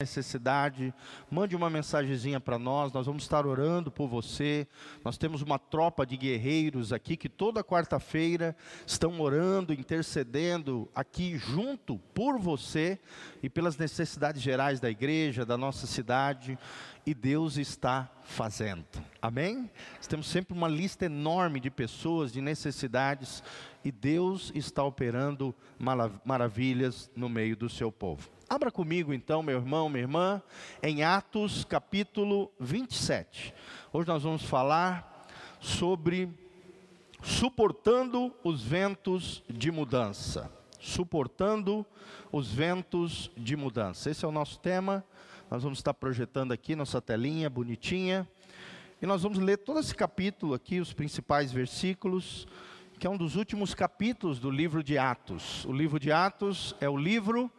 [0.00, 0.94] necessidade,
[1.28, 4.64] mande uma mensagenzinha para nós, nós vamos estar orando por você.
[5.04, 8.56] Nós temos uma tropa de guerreiros aqui que toda quarta-feira
[8.86, 12.96] estão orando, intercedendo aqui junto por você
[13.42, 16.56] e pelas necessidades gerais da igreja, da nossa cidade,
[17.04, 18.84] e Deus está fazendo.
[19.20, 19.68] Amém?
[19.96, 23.42] Nós temos sempre uma lista enorme de pessoas, de necessidades,
[23.84, 25.52] e Deus está operando
[26.24, 28.37] maravilhas no meio do seu povo.
[28.50, 30.42] Abra comigo então, meu irmão, minha irmã,
[30.82, 33.52] em Atos capítulo 27.
[33.92, 35.28] Hoje nós vamos falar
[35.60, 36.30] sobre
[37.22, 40.50] suportando os ventos de mudança.
[40.80, 41.84] Suportando
[42.32, 44.08] os ventos de mudança.
[44.08, 45.04] Esse é o nosso tema.
[45.50, 48.26] Nós vamos estar projetando aqui nossa telinha bonitinha.
[49.02, 52.48] E nós vamos ler todo esse capítulo aqui, os principais versículos
[52.98, 55.64] que é um dos últimos capítulos do livro de Atos.
[55.66, 57.50] O livro de Atos é o livro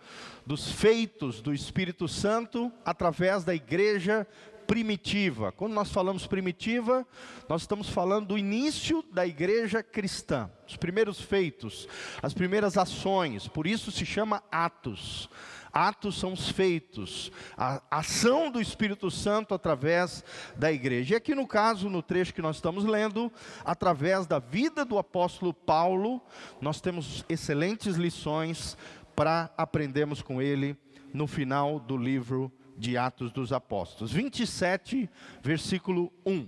[0.46, 4.28] dos feitos do Espírito Santo através da igreja
[4.68, 5.52] primitiva.
[5.54, 7.08] Quando nós falamos primitiva,
[7.48, 11.88] nós estamos falando do início da igreja cristã, os primeiros feitos,
[12.22, 15.30] as primeiras ações, por isso se chama Atos.
[15.72, 20.24] Atos são os feitos, a ação do Espírito Santo através
[20.56, 21.14] da igreja.
[21.14, 23.32] E aqui no caso, no trecho que nós estamos lendo,
[23.64, 26.22] através da vida do apóstolo Paulo,
[26.62, 28.78] nós temos excelentes lições
[29.16, 30.78] para aprendermos com ele
[31.14, 34.12] no final do livro de Atos dos Apóstolos.
[34.12, 35.10] 27,
[35.44, 36.48] versículo 1.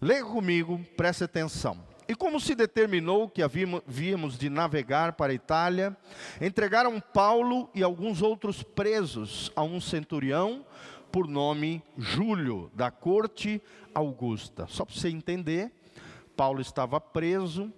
[0.00, 1.93] Leia comigo, preste atenção.
[2.06, 5.96] E como se determinou que havíamos de navegar para a Itália,
[6.40, 10.64] entregaram Paulo e alguns outros presos a um centurião
[11.10, 13.62] por nome Júlio, da corte
[13.94, 14.66] Augusta.
[14.68, 15.72] Só para você entender,
[16.36, 17.72] Paulo estava preso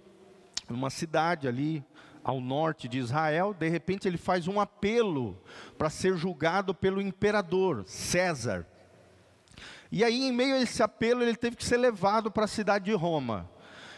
[0.69, 1.83] numa cidade ali
[2.23, 5.41] ao norte de Israel, de repente ele faz um apelo
[5.77, 8.67] para ser julgado pelo imperador César.
[9.89, 12.85] E aí, em meio a esse apelo, ele teve que ser levado para a cidade
[12.85, 13.49] de Roma.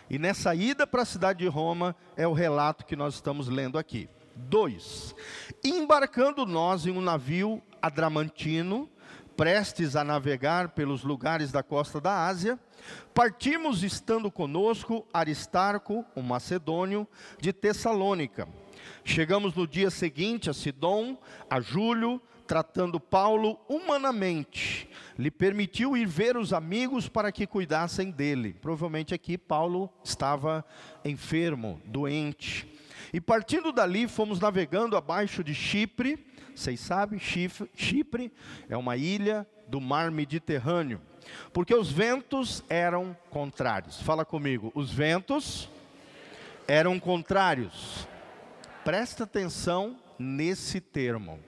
[0.10, 3.78] E nessa ida para a cidade de Roma é o relato que nós estamos lendo
[3.78, 4.10] aqui.
[4.36, 5.16] 2.
[5.64, 8.90] Embarcando nós em um navio adramantino,
[9.38, 12.60] prestes a navegar pelos lugares da costa da Ásia,
[13.14, 17.08] partimos estando conosco Aristarco, um macedônio,
[17.40, 18.48] de Tessalônica.
[19.04, 21.18] Chegamos no dia seguinte a Sidom,
[21.50, 24.90] a Júlio, tratando Paulo humanamente,
[25.20, 28.54] lhe permitiu ir ver os amigos para que cuidassem dele.
[28.60, 30.66] Provavelmente aqui Paulo estava
[31.06, 32.68] enfermo, doente.
[33.14, 36.26] E partindo dali, fomos navegando abaixo de Chipre.
[36.56, 38.34] Vocês sabem, Chipre
[38.68, 41.00] é uma ilha do mar Mediterrâneo.
[41.54, 44.02] Porque os ventos eram contrários.
[44.02, 45.70] Fala comigo, os ventos
[46.68, 48.08] eram contrários.
[48.84, 51.40] Presta atenção nesse termo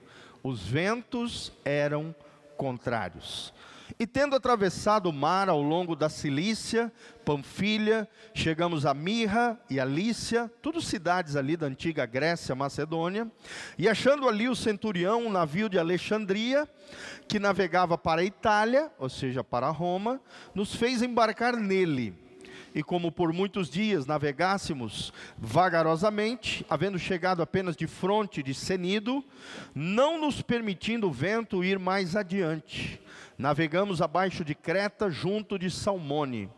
[0.42, 2.14] os ventos eram
[2.56, 3.52] contrários.
[3.98, 6.90] E tendo atravessado o mar ao longo da Cilícia,
[7.24, 13.30] Panfilha, chegamos a Mirra e a Lícia, tudo cidades ali da antiga Grécia, Macedônia,
[13.76, 16.68] e achando ali o centurião, um navio de Alexandria,
[17.28, 20.20] que navegava para a Itália, ou seja, para Roma,
[20.54, 22.21] nos fez embarcar nele
[22.74, 29.24] e como por muitos dias navegássemos vagarosamente, havendo chegado apenas de fronte de Senido,
[29.74, 33.00] não nos permitindo o vento ir mais adiante,
[33.36, 36.50] navegamos abaixo de Creta, junto de Salmone.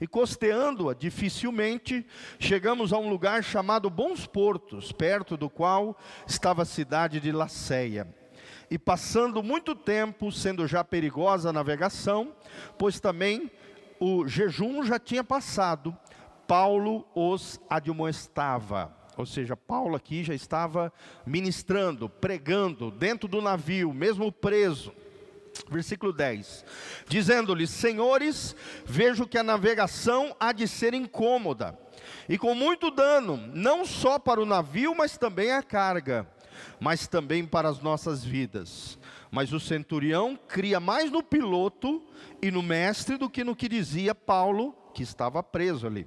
[0.00, 2.06] E costeando-a dificilmente,
[2.38, 8.06] chegamos a um lugar chamado Bons Portos, perto do qual estava a cidade de Laceia.
[8.70, 12.32] E passando muito tempo, sendo já perigosa a navegação,
[12.78, 13.50] pois também
[14.00, 15.96] o jejum já tinha passado,
[16.48, 18.96] Paulo os admoestava.
[19.16, 20.90] Ou seja, Paulo aqui já estava
[21.26, 24.92] ministrando, pregando dentro do navio, mesmo preso.
[25.68, 26.64] Versículo 10:
[27.06, 28.56] Dizendo-lhes: Senhores,
[28.86, 31.78] vejo que a navegação há de ser incômoda,
[32.28, 36.26] e com muito dano, não só para o navio, mas também a carga,
[36.78, 38.98] mas também para as nossas vidas.
[39.30, 42.02] Mas o centurião cria mais no piloto
[42.42, 46.06] e no mestre do que no que dizia Paulo, que estava preso ali.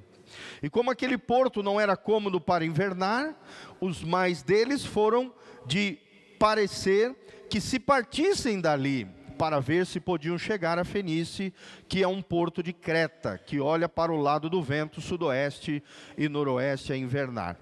[0.62, 3.36] E como aquele porto não era cômodo para invernar,
[3.80, 5.34] os mais deles foram
[5.66, 5.98] de
[6.40, 7.16] parecer
[7.50, 9.08] que se partissem dali
[9.38, 11.54] para ver se podiam chegar a Fenice,
[11.88, 15.84] que é um porto de Creta, que olha para o lado do vento sudoeste
[16.18, 17.58] e noroeste a invernar.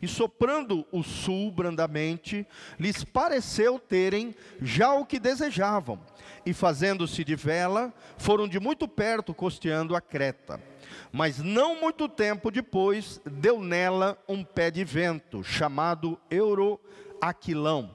[0.00, 2.46] E soprando o sul brandamente,
[2.78, 5.98] lhes pareceu terem já o que desejavam.
[6.44, 10.60] E fazendo-se de vela, foram de muito perto costeando a Creta.
[11.12, 17.90] Mas não muito tempo depois, deu nela um pé de vento, chamado Euroaquilão.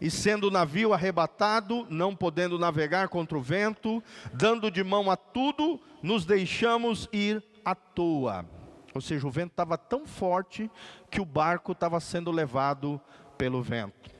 [0.00, 4.02] E sendo o navio arrebatado, não podendo navegar contra o vento,
[4.32, 8.59] dando de mão a tudo, nos deixamos ir à toa.
[9.00, 10.70] Ou seja, o vento estava tão forte
[11.10, 13.00] que o barco estava sendo levado
[13.38, 14.10] pelo vento.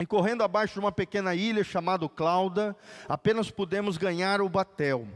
[0.00, 2.76] E correndo abaixo de uma pequena ilha chamada Clauda,
[3.08, 5.06] apenas pudemos ganhar o batel.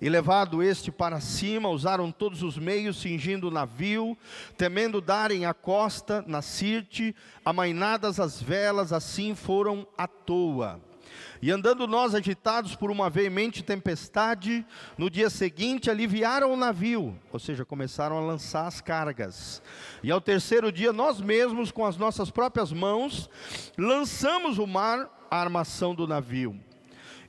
[0.00, 4.16] E levado este para cima, usaram todos os meios, cingindo o navio,
[4.56, 7.12] temendo darem a costa na Sirte,
[7.44, 10.80] amainadas as velas, assim foram à toa.
[11.40, 14.64] E andando nós agitados por uma veemente tempestade,
[14.96, 19.62] no dia seguinte aliviaram o navio, ou seja, começaram a lançar as cargas.
[20.02, 23.28] E ao terceiro dia, nós mesmos, com as nossas próprias mãos,
[23.76, 26.58] lançamos o mar a armação do navio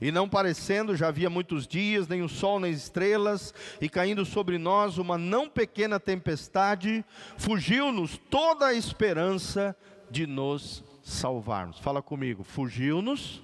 [0.00, 4.58] e não parecendo, já havia muitos dias, nem o sol nem estrelas, e caindo sobre
[4.58, 7.04] nós uma não pequena tempestade,
[7.38, 9.76] fugiu-nos toda a esperança
[10.10, 11.78] de nos salvarmos.
[11.78, 13.42] Fala comigo, fugiu-nos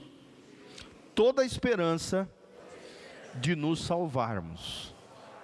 [1.15, 2.29] toda a esperança
[3.35, 4.95] de nos salvarmos.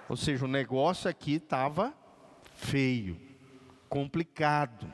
[0.07, 1.93] Ou seja, o negócio aqui estava
[2.55, 3.19] feio,
[3.87, 4.91] complicado.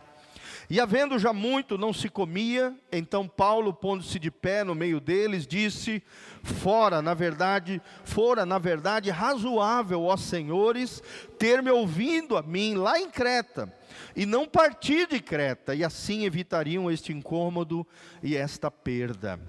[0.69, 5.45] E havendo já muito não se comia, então Paulo, pondo-se de pé no meio deles,
[5.45, 6.01] disse:
[6.43, 11.03] Fora, na verdade, fora, na verdade, razoável, ó senhores,
[11.37, 13.71] ter me ouvindo a mim lá em Creta,
[14.15, 17.85] e não partir de Creta, e assim evitariam este incômodo
[18.23, 19.39] e esta perda.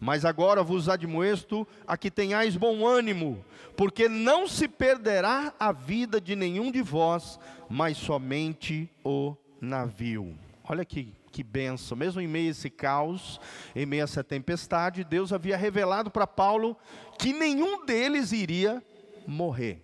[0.00, 3.44] Mas agora vos admoesto a que tenhais bom ânimo,
[3.76, 7.38] porque não se perderá a vida de nenhum de vós,
[7.68, 10.36] mas somente o navio.
[10.68, 13.40] Olha que, que benção, mesmo em meio a esse caos,
[13.74, 16.76] em meio a essa tempestade, Deus havia revelado para Paulo
[17.18, 18.82] que nenhum deles iria
[19.26, 19.82] morrer,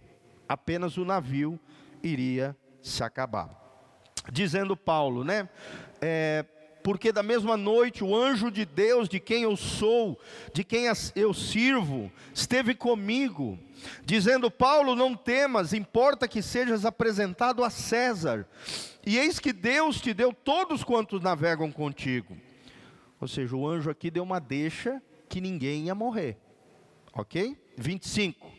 [0.48, 1.58] apenas o navio
[2.02, 3.50] iria se acabar.
[4.30, 5.48] Dizendo Paulo, né?
[6.00, 6.44] É,
[6.82, 10.18] porque da mesma noite o anjo de Deus, de quem eu sou,
[10.52, 10.84] de quem
[11.14, 13.58] eu sirvo, esteve comigo,
[14.04, 18.46] dizendo: Paulo, não temas, importa que sejas apresentado a César.
[19.04, 22.36] E eis que Deus te deu todos quantos navegam contigo.
[23.20, 26.36] Ou seja, o anjo aqui deu uma deixa que ninguém ia morrer.
[27.14, 27.56] Ok?
[27.76, 28.50] 25.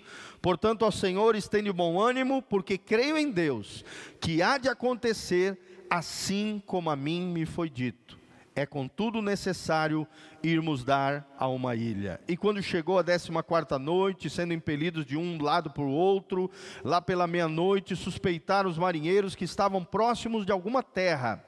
[0.41, 3.85] Portanto, ao Senhor estende bom ânimo, porque creio em Deus,
[4.19, 5.57] que há de acontecer
[5.93, 8.17] assim como a mim me foi dito.
[8.55, 10.07] É contudo necessário
[10.44, 12.19] irmos dar a uma ilha.
[12.27, 16.51] E quando chegou a décima quarta noite, sendo impelidos de um lado para o outro,
[16.83, 21.44] lá pela meia-noite, suspeitaram os marinheiros que estavam próximos de alguma terra.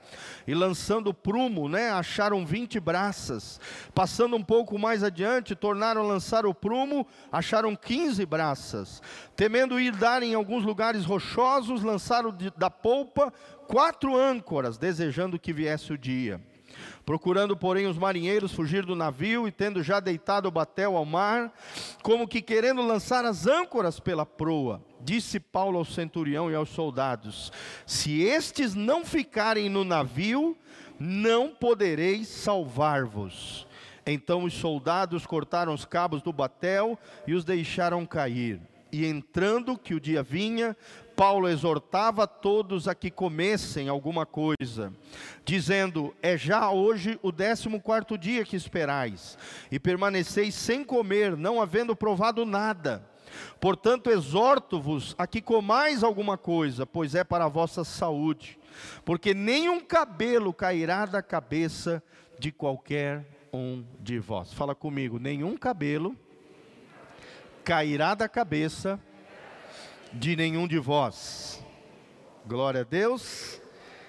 [0.48, 3.60] E lançando prumo, né, acharam vinte braças.
[3.94, 9.00] Passando um pouco mais adiante, tornaram a lançar o prumo, acharam quinze braças.
[9.36, 13.32] Temendo ir dar em alguns lugares rochosos, lançaram da polpa
[13.68, 16.42] quatro âncoras, desejando que viesse o dia.
[17.06, 21.54] Procurando, porém, os marinheiros fugir do navio e tendo já deitado o batel ao mar,
[22.02, 27.52] como que querendo lançar as âncoras pela proa, disse Paulo ao centurião e aos soldados:
[27.86, 30.58] Se estes não ficarem no navio,
[31.00, 33.68] não podereis salvar-vos.
[34.06, 38.60] Então os soldados cortaram os cabos do batel e os deixaram cair.
[38.92, 40.78] E entrando que o dia vinha,
[41.16, 44.94] Paulo exortava todos a que comessem alguma coisa,
[45.46, 49.38] dizendo: É já hoje o décimo quarto dia que esperais,
[49.72, 53.08] e permaneceis sem comer, não havendo provado nada.
[53.60, 58.58] Portanto, exorto-vos a que comais alguma coisa, pois é para a vossa saúde,
[59.04, 62.04] porque nenhum cabelo cairá da cabeça
[62.38, 64.54] de qualquer um de vós.
[64.54, 66.16] Fala comigo, nenhum cabelo
[67.64, 69.15] cairá da cabeça de
[70.36, 71.64] nenhum de vós.
[72.48, 73.62] Glória a Deus.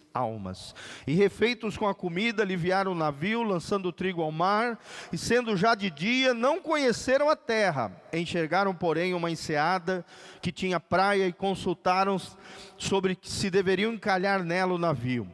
[1.06, 4.78] E refeitos com a comida, aliviaram o navio, lançando o trigo ao mar,
[5.12, 7.92] e sendo já de dia, não conheceram a terra.
[8.12, 10.04] Enxergaram, porém, uma enseada
[10.40, 12.16] que tinha praia e consultaram
[12.78, 15.28] sobre se deveriam encalhar nela o navio.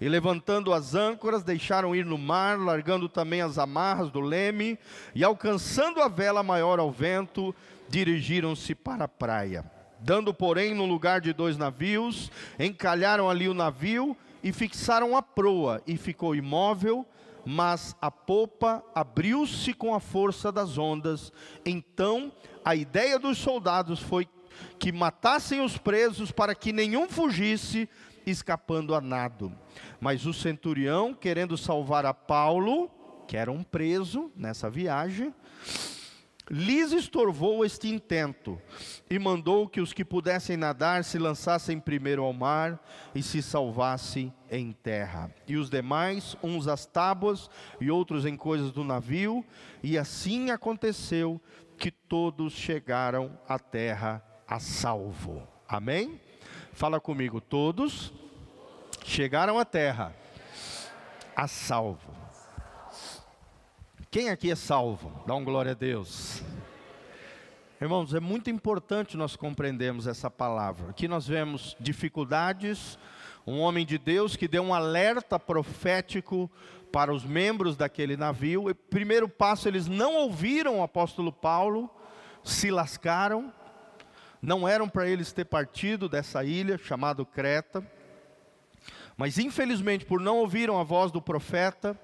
[0.00, 4.78] E levantando as âncoras, deixaram ir no mar, largando também as amarras do leme,
[5.14, 7.54] e alcançando a vela maior ao vento,
[7.88, 9.75] dirigiram-se para a praia.
[10.00, 15.82] Dando, porém, no lugar de dois navios, encalharam ali o navio e fixaram a proa,
[15.86, 17.06] e ficou imóvel
[17.48, 21.32] mas a popa abriu-se com a força das ondas.
[21.64, 22.32] Então,
[22.64, 24.26] a ideia dos soldados foi
[24.80, 27.88] que matassem os presos para que nenhum fugisse,
[28.26, 29.52] escapando a nado.
[30.00, 32.90] Mas o centurião, querendo salvar a Paulo,
[33.28, 35.32] que era um preso nessa viagem,
[36.50, 38.60] lhes estorvou este intento
[39.10, 42.80] e mandou que os que pudessem nadar se lançassem primeiro ao mar
[43.14, 45.30] e se salvassem em terra.
[45.46, 47.50] E os demais, uns às tábuas
[47.80, 49.44] e outros em coisas do navio,
[49.82, 51.40] e assim aconteceu
[51.76, 55.46] que todos chegaram à terra a salvo.
[55.68, 56.20] Amém?
[56.72, 58.12] Fala comigo, todos
[59.04, 60.14] chegaram à terra
[61.34, 62.15] a salvo.
[64.10, 65.12] Quem aqui é salvo?
[65.26, 66.42] Dá um glória a Deus.
[67.80, 70.90] Irmãos, é muito importante nós compreendermos essa palavra.
[70.90, 72.98] Aqui nós vemos dificuldades,
[73.46, 76.50] um homem de Deus que deu um alerta profético
[76.92, 78.70] para os membros daquele navio.
[78.70, 81.90] E primeiro passo, eles não ouviram o apóstolo Paulo,
[82.44, 83.52] se lascaram,
[84.40, 87.84] não eram para eles ter partido dessa ilha chamada Creta.
[89.16, 91.98] Mas infelizmente, por não ouviram a voz do profeta,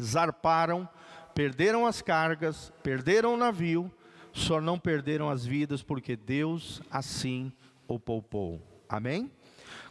[0.00, 0.88] zarparam
[1.34, 3.90] perderam as cargas, perderam o navio,
[4.32, 7.52] só não perderam as vidas porque Deus assim
[7.86, 8.60] o poupou.
[8.88, 9.30] Amém?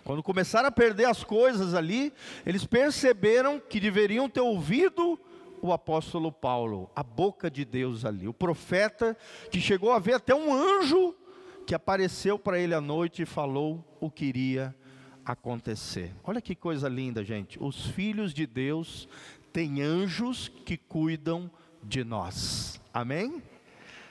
[0.04, 2.12] Quando começaram a perder as coisas ali,
[2.46, 5.20] eles perceberam que deveriam ter ouvido
[5.62, 9.16] o apóstolo Paulo, a boca de Deus ali, o profeta
[9.52, 11.16] que chegou a ver até um anjo
[11.68, 14.76] que apareceu para ele à noite e falou o que iria
[15.24, 16.14] acontecer.
[16.24, 17.62] Olha que coisa linda, gente.
[17.62, 19.08] Os filhos de Deus
[19.52, 21.50] tem anjos que cuidam
[21.84, 22.80] de nós.
[22.94, 23.42] Amém?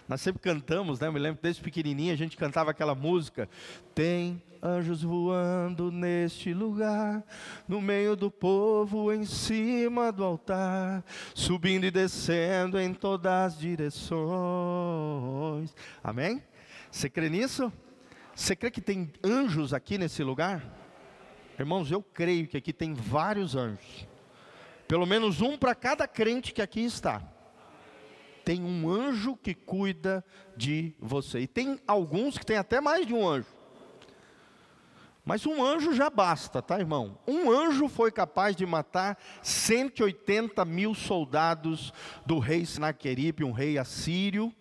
[0.09, 1.07] Nós sempre cantamos, né?
[1.07, 3.49] Eu me lembro desde pequenininho a gente cantava aquela música.
[3.95, 7.25] Tem anjos voando neste lugar,
[7.67, 11.03] no meio do povo, em cima do altar,
[11.35, 14.21] subindo e descendo em todas as direções.
[16.03, 16.43] Amém?
[16.91, 17.73] Você crê nisso?
[18.35, 20.63] Você crê que tem anjos aqui nesse lugar?
[21.59, 24.10] Irmãos, eu creio que aqui tem vários anjos.
[24.91, 27.23] Pelo menos um para cada crente que aqui está.
[28.45, 30.25] Tem um anjo que cuida
[30.57, 31.39] de você.
[31.39, 33.47] E tem alguns que tem até mais de um anjo.
[35.25, 37.17] Mas um anjo já basta, tá, irmão?
[37.25, 41.93] Um anjo foi capaz de matar 180 mil soldados
[42.27, 44.53] do rei Sinaqueribe, um rei assírio.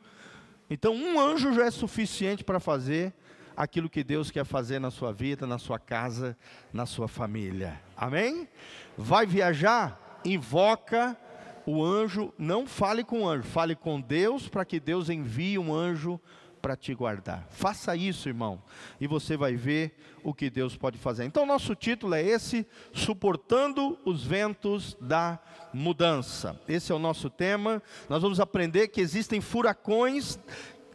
[0.70, 3.16] Então, um anjo já é suficiente para fazer
[3.58, 6.38] aquilo que Deus quer fazer na sua vida, na sua casa,
[6.72, 7.82] na sua família.
[7.98, 8.48] Amém?
[8.96, 10.06] Vai viajar?
[10.24, 11.18] Invoca
[11.66, 15.74] o anjo, não fale com o anjo, fale com Deus para que Deus envie um
[15.74, 16.20] anjo
[16.62, 17.48] para te guardar.
[17.50, 18.62] Faça isso, irmão,
[19.00, 21.26] e você vai ver o que Deus pode fazer.
[21.26, 25.40] Então, nosso título é esse: Suportando os ventos da
[25.74, 26.60] mudança.
[26.68, 27.82] Esse é o nosso tema.
[28.10, 30.40] Nós vamos aprender que existem furacões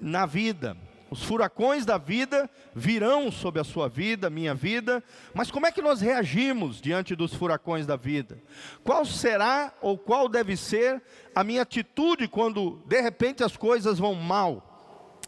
[0.00, 0.76] na vida.
[1.10, 5.82] Os furacões da vida virão sobre a sua vida, minha vida, mas como é que
[5.82, 8.38] nós reagimos diante dos furacões da vida?
[8.82, 11.02] Qual será ou qual deve ser
[11.34, 14.70] a minha atitude quando de repente as coisas vão mal?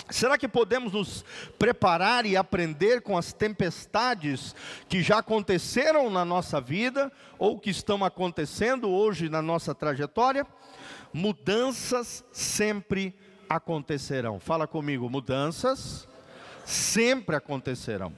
[0.09, 1.25] Será que podemos nos
[1.59, 4.54] preparar e aprender com as tempestades
[4.88, 10.47] que já aconteceram na nossa vida ou que estão acontecendo hoje na nossa trajetória?
[11.12, 13.14] Mudanças sempre
[13.48, 14.38] acontecerão.
[14.38, 16.06] Fala comigo, mudanças
[16.64, 18.12] sempre acontecerão.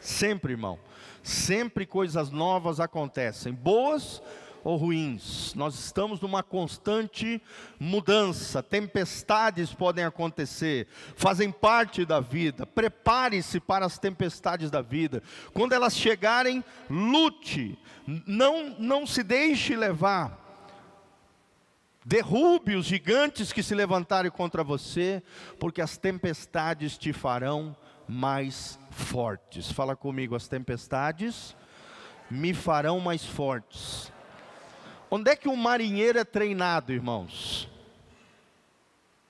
[0.00, 0.78] Sempre, irmão.
[1.22, 4.20] Sempre coisas novas acontecem, boas
[4.64, 5.54] ou ruins.
[5.54, 7.40] Nós estamos numa constante
[7.78, 8.62] mudança.
[8.62, 12.66] Tempestades podem acontecer, fazem parte da vida.
[12.66, 15.22] Prepare-se para as tempestades da vida.
[15.52, 17.78] Quando elas chegarem, lute.
[18.26, 20.41] Não não se deixe levar
[22.04, 25.22] Derrube os gigantes que se levantarem contra você,
[25.58, 27.76] porque as tempestades te farão
[28.08, 29.70] mais fortes.
[29.70, 31.56] Fala comigo, as tempestades
[32.30, 34.12] me farão mais fortes.
[35.10, 37.68] Onde é que um marinheiro é treinado, irmãos?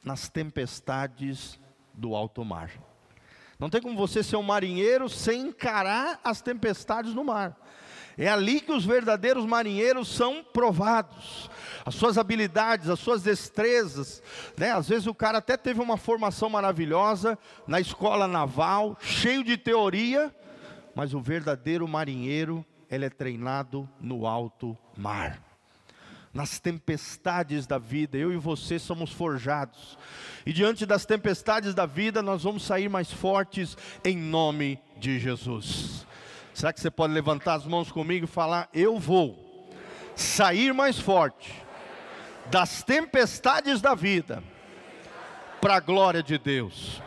[0.02, 1.59] Nas tempestades
[1.93, 2.71] do alto mar.
[3.59, 7.57] Não tem como você ser um marinheiro sem encarar as tempestades no mar.
[8.16, 11.50] É ali que os verdadeiros marinheiros são provados.
[11.85, 14.23] As suas habilidades, as suas destrezas,
[14.57, 14.71] né?
[14.71, 20.35] Às vezes o cara até teve uma formação maravilhosa na escola naval, cheio de teoria,
[20.95, 25.42] mas o verdadeiro marinheiro, ele é treinado no alto mar.
[26.33, 29.99] Nas tempestades da vida, eu e você somos forjados.
[30.47, 36.07] E diante das tempestades da vida, nós vamos sair mais fortes em nome de Jesus.
[36.54, 39.68] Será que você pode levantar as mãos comigo e falar: Eu vou
[40.14, 41.52] sair mais forte
[42.50, 44.42] das tempestades da vida
[45.61, 47.00] para a glória de Deus.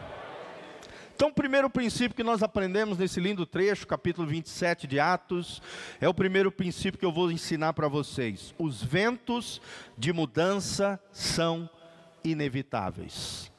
[1.16, 5.62] Então, o primeiro princípio que nós aprendemos nesse lindo trecho, capítulo 27 de Atos,
[6.02, 8.54] é o primeiro princípio que eu vou ensinar para vocês.
[8.60, 9.62] Os ventos
[9.98, 11.70] de mudança são
[12.22, 13.50] inevitáveis.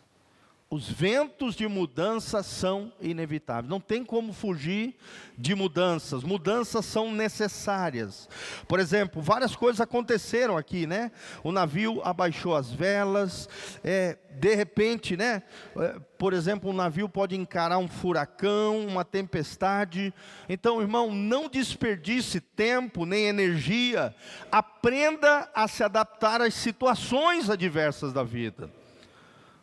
[0.69, 3.71] Os ventos de mudança são inevitáveis.
[3.71, 4.97] Não tem como fugir
[5.39, 6.25] de mudanças.
[6.25, 8.29] Mudanças são necessárias.
[8.67, 11.13] Por exemplo, várias coisas aconteceram aqui, né?
[11.45, 13.49] O navio abaixou as velas.
[13.85, 15.45] É, de repente, né?
[15.77, 20.13] É, por exemplo, um navio pode encarar um furacão, uma tempestade.
[20.49, 24.13] Então, irmão, não desperdice tempo nem energia.
[24.51, 28.69] Aprenda a se adaptar às situações adversas da vida.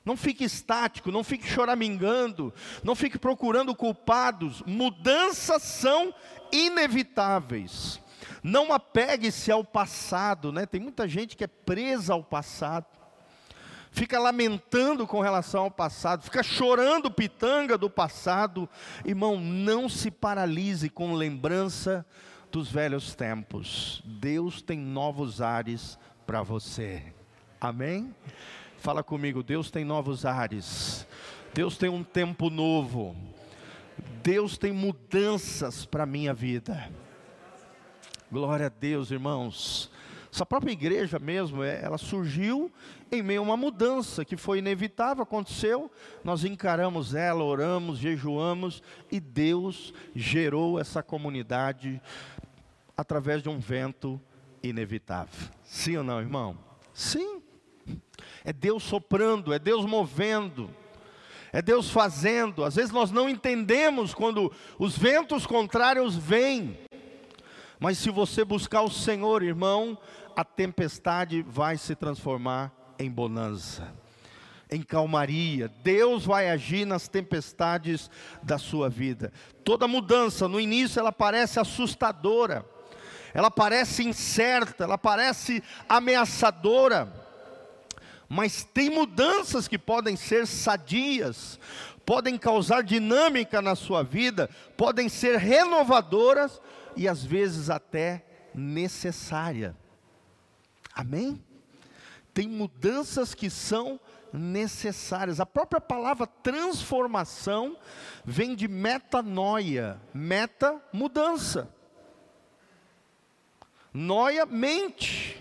[0.06, 4.62] Não fique estático, não fique choramingando, não fique procurando culpados.
[4.66, 6.14] Mudanças são
[6.52, 8.02] inevitáveis.
[8.42, 10.66] Não apegue-se ao passado, né?
[10.66, 12.86] Tem muita gente que é presa ao passado.
[13.92, 18.68] Fica lamentando com relação ao passado, fica chorando pitanga do passado.
[19.06, 22.06] Irmão, não se paralise com lembrança
[22.52, 24.02] dos velhos tempos.
[24.04, 27.14] Deus tem novos ares para você.
[27.62, 28.14] Amém?
[28.84, 31.08] Fala comigo, Deus tem novos ares.
[31.54, 33.16] Deus tem um tempo novo.
[34.22, 36.92] Deus tem mudanças para a minha vida.
[38.30, 39.90] Glória a Deus, irmãos.
[40.30, 42.70] Essa própria igreja mesmo, é, ela surgiu
[43.10, 45.90] em meio a uma mudança que foi inevitável, aconteceu.
[46.22, 52.02] Nós encaramos ela, oramos, jejuamos e Deus gerou essa comunidade
[52.98, 54.20] através de um vento
[54.62, 55.50] inevitável.
[55.63, 56.58] Sim ou não, irmão?
[56.94, 57.42] Sim.
[58.46, 60.70] É Deus soprando, é Deus movendo,
[61.52, 62.66] é Deus fazendo.
[62.66, 66.78] Às vezes nós não entendemos quando os ventos contrários vêm,
[67.80, 69.98] mas se você buscar o Senhor, irmão,
[70.36, 73.94] a tempestade vai se transformar em bonança,
[74.70, 75.72] em calmaria.
[75.84, 78.10] Deus vai agir nas tempestades
[78.42, 79.32] da sua vida.
[79.64, 82.66] Toda mudança, no início, ela parece assustadora,
[83.34, 87.23] ela parece incerta, ela parece ameaçadora
[88.28, 91.60] mas tem mudanças que podem ser sadias,
[92.06, 96.62] podem causar dinâmica na sua vida, podem ser renovadoras
[96.96, 99.76] e às vezes até necessária.
[100.94, 101.44] Amém?
[102.34, 104.00] Tem mudanças que são
[104.34, 105.40] necessárias.
[105.40, 107.78] A própria palavra transformação
[108.26, 111.70] vem de metanoia, meta mudança.
[113.94, 115.33] Noia mente.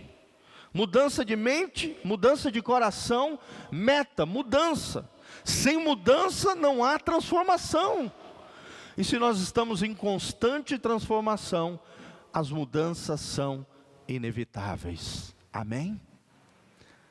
[0.75, 3.39] Mudança de mente, mudança de coração,
[3.71, 5.09] meta, mudança.
[5.45, 8.11] Sem mudança não há transformação.
[8.97, 11.79] E se nós estamos em constante transformação,
[12.33, 13.67] as mudanças são
[14.09, 15.35] inevitáveis.
[15.53, 16.01] Amém?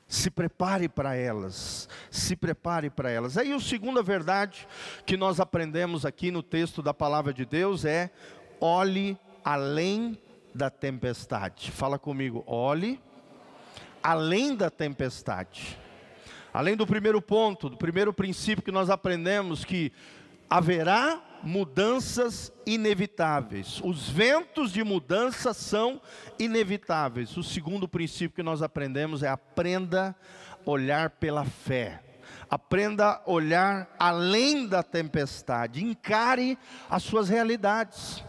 [0.07, 3.37] Se prepare para elas, se prepare para elas.
[3.37, 4.67] Aí a segunda verdade
[5.05, 8.11] que nós aprendemos aqui no texto da palavra de Deus é:
[8.59, 10.19] olhe além
[10.53, 11.71] da tempestade.
[11.71, 12.99] Fala comigo, olhe
[14.03, 15.77] além da tempestade.
[16.53, 19.91] Além do primeiro ponto, do primeiro princípio que nós aprendemos que
[20.49, 23.81] haverá mudanças inevitáveis.
[23.83, 26.01] Os ventos de mudança são
[26.37, 27.35] inevitáveis.
[27.37, 30.15] O segundo princípio que nós aprendemos é aprenda
[30.65, 32.03] a olhar pela fé.
[32.49, 35.83] Aprenda a olhar além da tempestade.
[35.83, 36.57] Encare
[36.89, 38.23] as suas realidades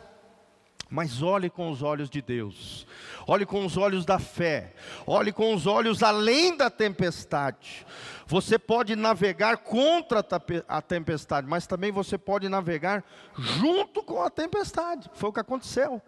[0.93, 2.87] mas olhe com os olhos de Deus,
[3.27, 4.75] olhe com os olhos da fé,
[5.07, 7.87] olhe com os olhos além da tempestade.
[8.27, 10.23] Você pode navegar contra
[10.69, 13.03] a tempestade, mas também você pode navegar
[13.39, 15.11] junto com a tempestade.
[15.15, 16.01] Foi o que aconteceu.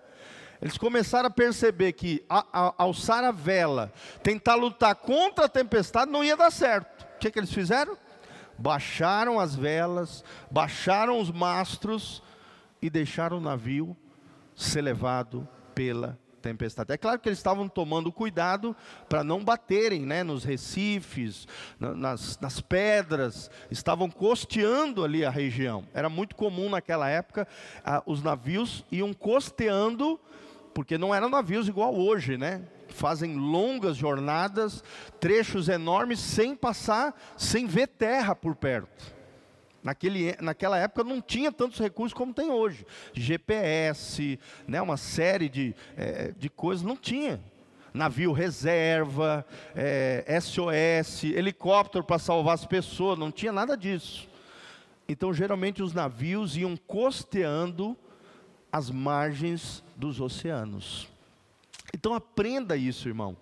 [0.60, 3.90] Eles começaram a perceber que a, a, alçar a vela,
[4.22, 7.06] tentar lutar contra a tempestade, não ia dar certo.
[7.16, 7.96] O que, que eles fizeram?
[8.58, 12.22] Baixaram as velas, baixaram os mastros
[12.82, 13.96] e deixaram o navio
[14.54, 16.92] ser levado pela tempestade.
[16.92, 18.76] É claro que eles estavam tomando cuidado
[19.08, 25.84] para não baterem né, nos recifes, nas, nas pedras, estavam costeando ali a região.
[25.94, 27.48] Era muito comum naquela época,
[27.82, 30.20] ah, os navios iam costeando,
[30.74, 32.62] porque não eram navios igual hoje, né?
[32.88, 34.84] Fazem longas jornadas,
[35.18, 39.14] trechos enormes, sem passar, sem ver terra por perto.
[39.84, 42.86] Naquele, naquela época não tinha tantos recursos como tem hoje.
[43.12, 47.38] GPS, né, uma série de, é, de coisas, não tinha.
[47.92, 54.26] Navio reserva, é, SOS, helicóptero para salvar as pessoas, não tinha nada disso.
[55.06, 57.94] Então, geralmente, os navios iam costeando
[58.72, 61.06] as margens dos oceanos.
[61.92, 63.36] Então aprenda isso, irmão.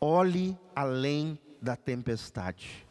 [0.00, 2.85] Olhe além da tempestade.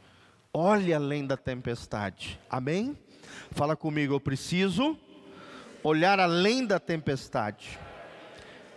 [0.57, 2.39] Olhe além da tempestade.
[2.49, 2.97] Amém?
[3.51, 4.97] Fala comigo, eu preciso
[5.83, 7.77] olhar além da tempestade.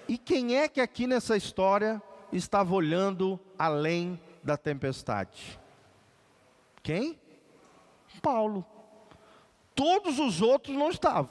[0.08, 5.56] E quem é que aqui nessa história estava olhando além da tempestade?
[6.82, 7.16] Quem?
[8.20, 8.66] Paulo.
[9.72, 11.30] Todos os outros não estavam.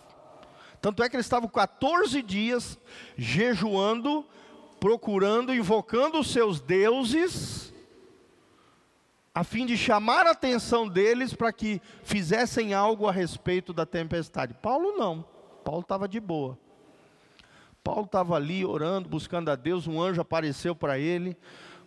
[0.80, 2.80] Tanto é que eles estavam 14 dias
[3.18, 4.26] jejuando,
[4.80, 7.67] procurando, invocando os seus deuses,
[9.38, 14.56] a fim de chamar a atenção deles para que fizessem algo a respeito da tempestade.
[14.56, 15.24] Paulo não.
[15.64, 16.58] Paulo estava de boa.
[17.84, 21.38] Paulo estava ali orando, buscando a Deus, um anjo apareceu para ele,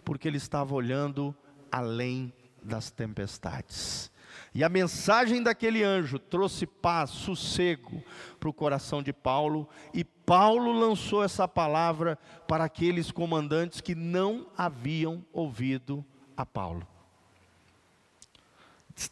[0.04, 1.34] porque ele estava olhando
[1.72, 2.32] além
[2.62, 4.12] das tempestades.
[4.54, 8.00] E a mensagem daquele anjo trouxe paz, sossego
[8.38, 14.46] para o coração de Paulo, e Paulo lançou essa palavra para aqueles comandantes que não
[14.56, 16.04] haviam ouvido
[16.36, 16.86] a Paulo.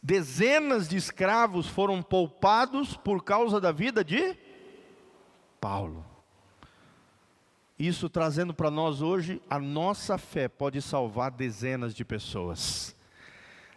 [0.02, 4.36] Dezenas de escravos foram poupados por causa da vida de
[5.60, 6.04] Paulo.
[7.78, 12.94] Isso trazendo para nós hoje, a nossa fé pode salvar dezenas de pessoas.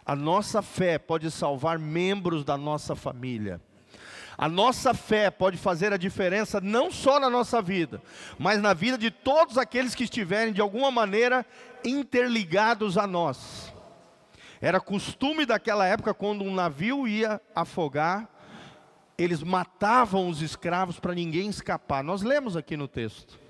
[0.04, 3.60] A nossa fé pode salvar membros da nossa família.
[4.36, 8.02] A nossa fé pode fazer a diferença não só na nossa vida,
[8.38, 11.46] mas na vida de todos aqueles que estiverem de alguma maneira
[11.84, 13.71] interligados a nós.
[14.62, 18.30] Era costume daquela época, quando um navio ia afogar,
[19.18, 22.02] eles matavam os escravos para ninguém escapar.
[22.02, 23.42] Nós lemos aqui no texto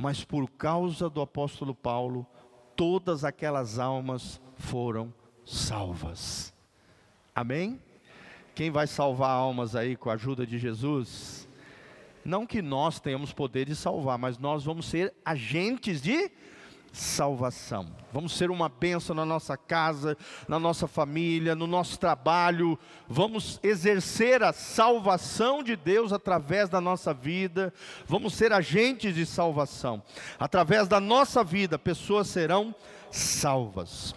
[0.00, 2.26] mas por causa do apóstolo Paulo,
[2.74, 5.12] todas aquelas almas foram
[5.44, 6.54] salvas.
[7.34, 7.78] Amém?
[8.54, 11.46] Quem vai salvar almas aí com a ajuda de Jesus?
[12.24, 16.32] Não que nós tenhamos poder de salvar, mas nós vamos ser agentes de
[16.92, 17.86] salvação.
[18.12, 20.16] Vamos ser uma bênção na nossa casa,
[20.48, 22.78] na nossa família, no nosso trabalho.
[23.08, 27.72] Vamos exercer a salvação de Deus através da nossa vida.
[28.06, 30.02] Vamos ser agentes de salvação.
[30.38, 32.74] Através da nossa vida, pessoas serão
[33.10, 34.14] salvas.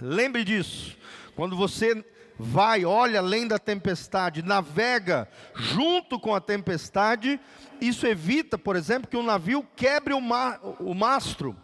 [0.00, 0.96] Lembre disso.
[1.36, 2.02] Quando você
[2.38, 7.38] vai, olha além da tempestade, navega junto com a tempestade,
[7.82, 11.54] isso evita, por exemplo, que um navio quebre o, ma o mastro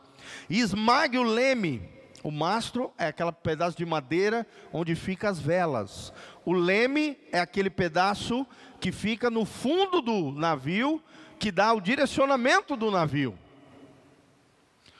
[0.48, 1.88] e esmague o leme.
[2.22, 6.12] O mastro é aquele pedaço de madeira onde ficam as velas.
[6.44, 8.46] O leme é aquele pedaço
[8.80, 11.02] que fica no fundo do navio,
[11.38, 13.38] que dá o direcionamento do navio.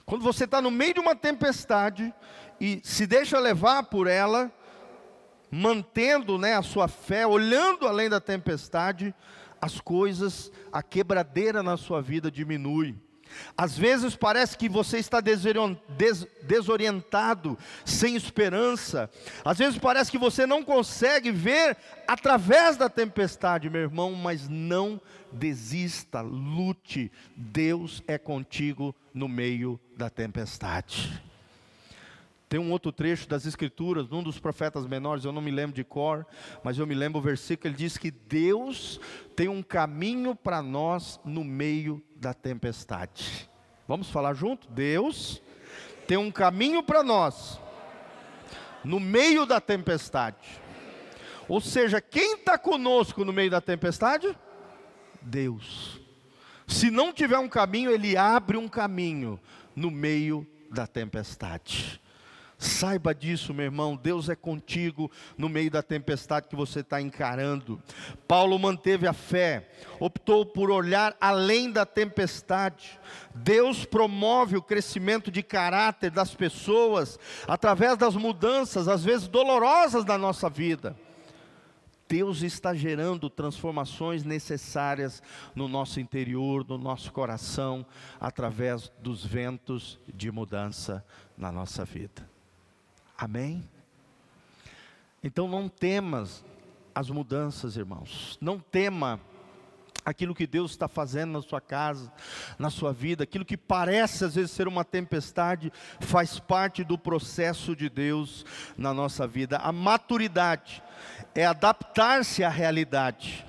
[0.05, 2.13] Quando você está no meio de uma tempestade
[2.61, 4.49] e se deixa levar por ela,
[5.51, 9.13] mantendo né, a sua fé, olhando além da tempestade,
[9.61, 12.95] as coisas, a quebradeira na sua vida diminui.
[13.55, 19.09] Às vezes parece que você está desorientado, sem esperança.
[19.43, 25.01] Às vezes parece que você não consegue ver através da tempestade, meu irmão, mas não
[25.31, 27.11] desista, lute.
[27.35, 31.21] Deus é contigo no meio da tempestade.
[32.49, 35.83] Tem um outro trecho das Escrituras, num dos profetas menores, eu não me lembro de
[35.83, 36.25] cor,
[36.63, 39.01] mas eu me lembro o versículo, ele diz que Deus
[39.35, 43.49] tem um caminho para nós no meio da tempestade.
[43.87, 44.67] Vamos falar junto?
[44.69, 45.41] Deus
[46.07, 47.59] tem um caminho para nós
[48.83, 50.61] no meio da tempestade.
[51.47, 54.37] Ou seja, quem está conosco no meio da tempestade?
[55.21, 55.99] Deus.
[56.67, 59.39] Se não tiver um caminho, Ele abre um caminho
[59.75, 62.01] no meio da tempestade.
[62.57, 67.79] Saiba disso, meu irmão, Deus é contigo no meio da tempestade que você está encarando.
[68.27, 72.99] Paulo manteve a fé, optou por olhar além da tempestade.
[73.35, 80.17] Deus promove o crescimento de caráter das pessoas através das mudanças, às vezes dolorosas da
[80.17, 80.97] nossa vida.
[82.09, 85.21] Deus está gerando transformações necessárias
[85.53, 87.85] no nosso interior, no nosso coração,
[88.19, 91.05] através dos ventos de mudança
[91.37, 92.36] na nossa vida.
[93.17, 93.67] Amém?
[95.23, 96.45] Então não temas
[96.93, 98.37] as mudanças, irmãos.
[98.39, 99.19] Não tema
[100.05, 102.11] aquilo que Deus está fazendo na sua casa,
[102.57, 107.75] na sua vida, aquilo que parece às vezes ser uma tempestade, faz parte do processo
[107.75, 108.45] de Deus
[108.77, 109.57] na nossa vida.
[109.57, 110.81] A maturidade
[111.35, 113.45] é adaptar-se à realidade.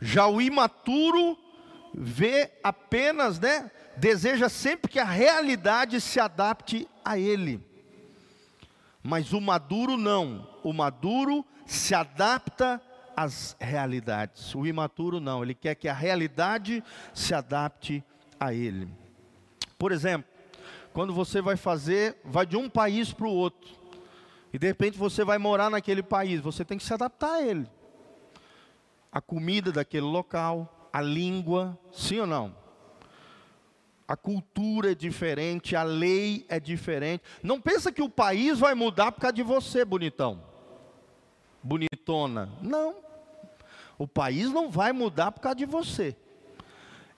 [0.00, 1.36] Já o imaturo
[1.92, 7.67] vê apenas, né, deseja sempre que a realidade se adapte a ele.
[9.08, 10.46] Mas o maduro não.
[10.62, 12.78] O maduro se adapta
[13.16, 14.54] às realidades.
[14.54, 15.42] O imaturo não.
[15.42, 18.04] Ele quer que a realidade se adapte
[18.38, 18.86] a ele.
[19.78, 20.30] Por exemplo,
[20.92, 23.70] quando você vai fazer, vai de um país para o outro,
[24.52, 27.66] e de repente você vai morar naquele país, você tem que se adaptar a ele.
[29.10, 32.54] A comida daquele local, a língua, sim ou não?
[34.08, 37.22] A cultura é diferente, a lei é diferente.
[37.42, 40.42] Não pensa que o país vai mudar por causa de você, bonitão.
[41.62, 42.48] Bonitona.
[42.62, 42.94] Não.
[43.98, 46.16] O país não vai mudar por causa de você.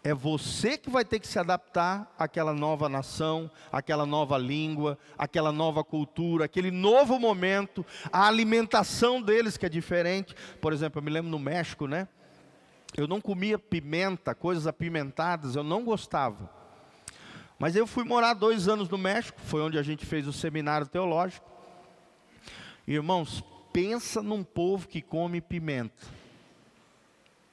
[0.03, 5.53] É você que vai ter que se adaptar àquela nova nação, àquela nova língua, àquela
[5.53, 10.35] nova cultura, aquele novo momento, a alimentação deles que é diferente.
[10.61, 12.09] Por exemplo, eu me lembro no México, né?
[12.97, 16.60] Eu não comia pimenta, coisas apimentadas, eu não gostava.
[17.61, 20.89] Mas eu fui morar dois anos no México, foi onde a gente fez o seminário
[20.89, 21.47] teológico.
[22.89, 26.07] Irmãos, pensa num povo que come pimenta.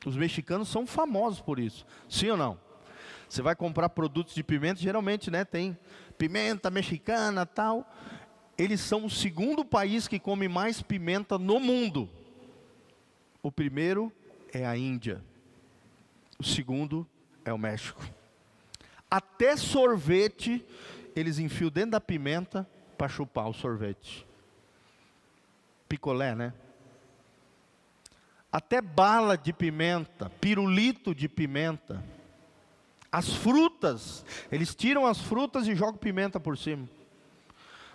[0.05, 1.85] Os mexicanos são famosos por isso.
[2.07, 2.57] Sim ou não?
[3.27, 5.77] Você vai comprar produtos de pimenta, geralmente, né, tem
[6.17, 7.85] pimenta mexicana, tal.
[8.57, 12.09] Eles são o segundo país que come mais pimenta no mundo.
[13.43, 14.09] O primeiro
[14.53, 15.21] é a Índia.
[16.39, 17.05] O segundo
[17.43, 18.01] é o México.
[19.09, 20.65] Até sorvete
[21.15, 22.67] eles enfiam dentro da pimenta
[22.97, 24.25] para chupar o sorvete.
[25.87, 26.53] Picolé, né?
[28.51, 32.03] até bala de pimenta, pirulito de pimenta.
[33.11, 36.89] As frutas, eles tiram as frutas e jogam pimenta por cima.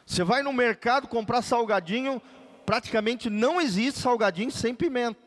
[0.07, 2.20] Você vai no mercado comprar salgadinho,
[2.64, 5.20] praticamente não existe salgadinho sem pimenta.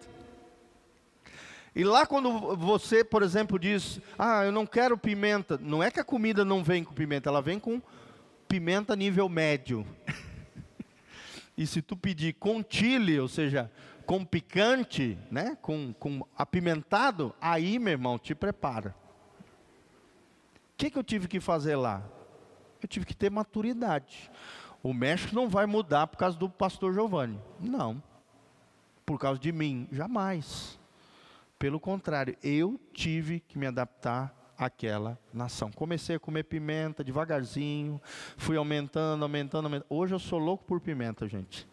[1.76, 6.00] E lá quando você, por exemplo, diz, ah, eu não quero pimenta, não é que
[6.00, 7.82] a comida não vem com pimenta, ela vem com
[8.48, 9.86] pimenta nível médio.
[11.58, 13.70] e se tu pedir com chile, ou seja,
[14.06, 15.58] com picante, né?
[15.62, 18.96] com, com apimentado, aí, meu irmão, te prepara.
[20.74, 22.04] O que, que eu tive que fazer lá?
[22.82, 24.32] Eu tive que ter maturidade.
[24.82, 27.38] O México não vai mudar por causa do pastor Giovanni.
[27.60, 28.02] Não.
[29.06, 29.90] Por causa de mim.
[29.92, 30.80] Jamais.
[31.58, 35.72] Pelo contrário, eu tive que me adaptar àquela nação.
[35.72, 38.02] Comecei a comer pimenta devagarzinho,
[38.38, 39.86] fui aumentando, aumentando, aumentando.
[39.89, 41.68] Hoje eu sou louco por pimenta, gente.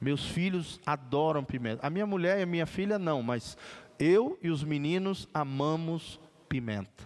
[0.00, 1.86] Meus filhos adoram pimenta.
[1.86, 3.56] A minha mulher e a minha filha não, mas
[3.98, 7.04] eu e os meninos amamos pimenta.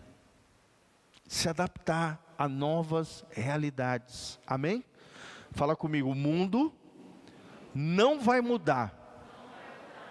[1.27, 4.41] Se adaptar a novas realidades.
[4.47, 4.85] Amém?
[5.53, 6.73] Fala comigo, o mundo
[7.75, 9.00] não vai mudar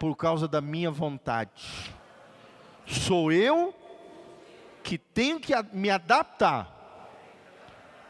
[0.00, 1.94] por causa da minha vontade.
[2.86, 3.74] Sou eu
[4.82, 6.74] que tenho que me adaptar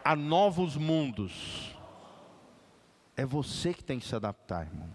[0.05, 1.77] a novos mundos.
[3.17, 4.89] É você que tem que se adaptar, irmão.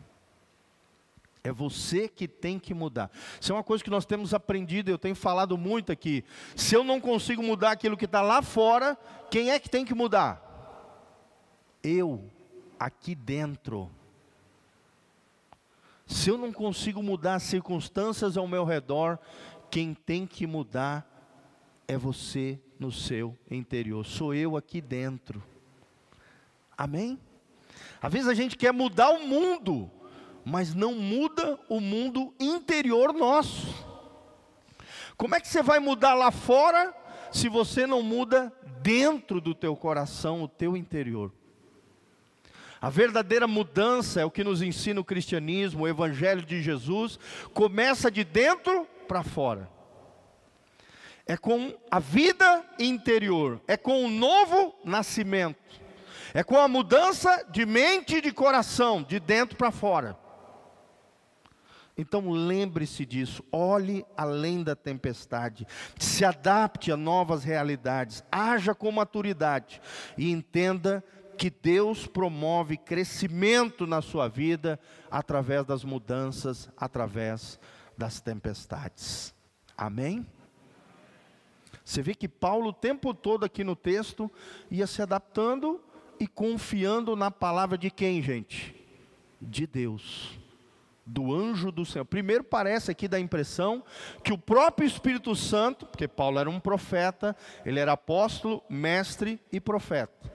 [1.43, 3.11] É você que tem que mudar.
[3.41, 6.23] Isso é uma coisa que nós temos aprendido, eu tenho falado muito aqui.
[6.55, 8.97] Se eu não consigo mudar aquilo que está lá fora,
[9.29, 10.41] quem é que tem que mudar?
[11.83, 12.31] Eu,
[12.79, 13.91] aqui dentro.
[16.05, 19.17] Se eu não consigo mudar as circunstâncias ao meu redor,
[19.71, 21.05] quem tem que mudar
[21.87, 24.05] é você no seu interior.
[24.05, 25.43] Sou eu aqui dentro.
[26.77, 27.19] Amém?
[28.01, 29.89] Às vezes a gente quer mudar o mundo,
[30.43, 33.73] mas não muda o mundo interior nosso.
[35.17, 36.93] Como é que você vai mudar lá fora
[37.31, 41.31] se você não muda dentro do teu coração, o teu interior?
[42.81, 47.17] A verdadeira mudança é o que nos ensina o cristianismo, o evangelho de Jesus,
[47.53, 49.69] começa de dentro para fora.
[51.25, 55.83] É com a vida interior, é com o novo nascimento.
[56.33, 60.17] É com a mudança de mente e de coração, de dentro para fora.
[61.97, 65.65] Então lembre-se disso, olhe além da tempestade,
[65.97, 69.81] se adapte a novas realidades, haja com maturidade
[70.17, 71.01] e entenda
[71.35, 74.79] que Deus promove crescimento na sua vida
[75.11, 77.59] através das mudanças, através
[77.97, 79.33] das tempestades.
[79.77, 80.25] Amém?
[81.83, 84.31] Você vê que Paulo o tempo todo aqui no texto
[84.71, 85.79] ia se adaptando
[86.19, 88.73] e confiando na palavra de quem, gente?
[89.39, 90.39] De Deus,
[91.05, 92.05] do anjo do Senhor.
[92.05, 93.83] Primeiro parece aqui da impressão
[94.23, 99.59] que o próprio Espírito Santo, porque Paulo era um profeta, ele era apóstolo, mestre e
[99.59, 100.34] profeta.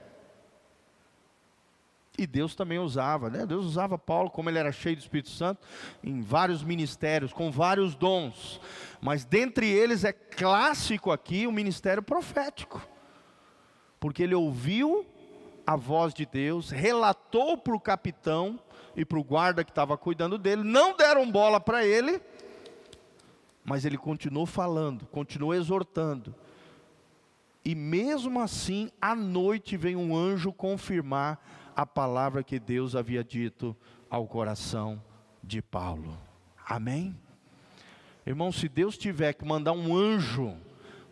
[2.21, 3.47] E Deus também usava, né?
[3.47, 5.67] Deus usava Paulo, como ele era cheio do Espírito Santo,
[6.05, 8.61] em vários ministérios, com vários dons.
[9.01, 12.87] Mas dentre eles é clássico aqui o ministério profético.
[13.99, 15.07] Porque ele ouviu
[15.67, 18.61] a voz de Deus, relatou para o capitão
[18.95, 22.21] e para o guarda que estava cuidando dele, não deram bola para ele,
[23.65, 26.35] mas ele continuou falando, continuou exortando.
[27.65, 31.41] E mesmo assim, à noite vem um anjo confirmar
[31.81, 33.75] a palavra que Deus havia dito
[34.11, 35.03] ao coração
[35.43, 36.15] de Paulo.
[36.69, 37.19] Amém?
[38.27, 40.55] Irmão, se Deus tiver que mandar um anjo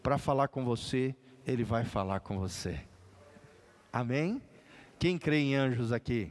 [0.03, 2.83] para falar com você, ele vai falar com você.
[3.91, 4.43] Amém?
[4.99, 6.31] Quem crê em anjos aqui?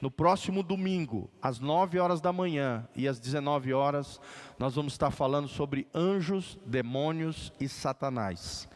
[0.00, 4.20] No próximo domingo, às 9 horas da manhã e às 19 horas,
[4.60, 8.68] nós vamos estar falando sobre anjos, demônios e Satanás.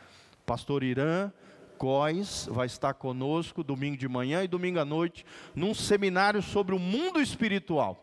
[0.44, 1.30] Pastor Irã
[1.78, 6.78] Góes vai estar conosco domingo de manhã e domingo à noite, num seminário sobre o
[6.78, 8.00] mundo espiritual.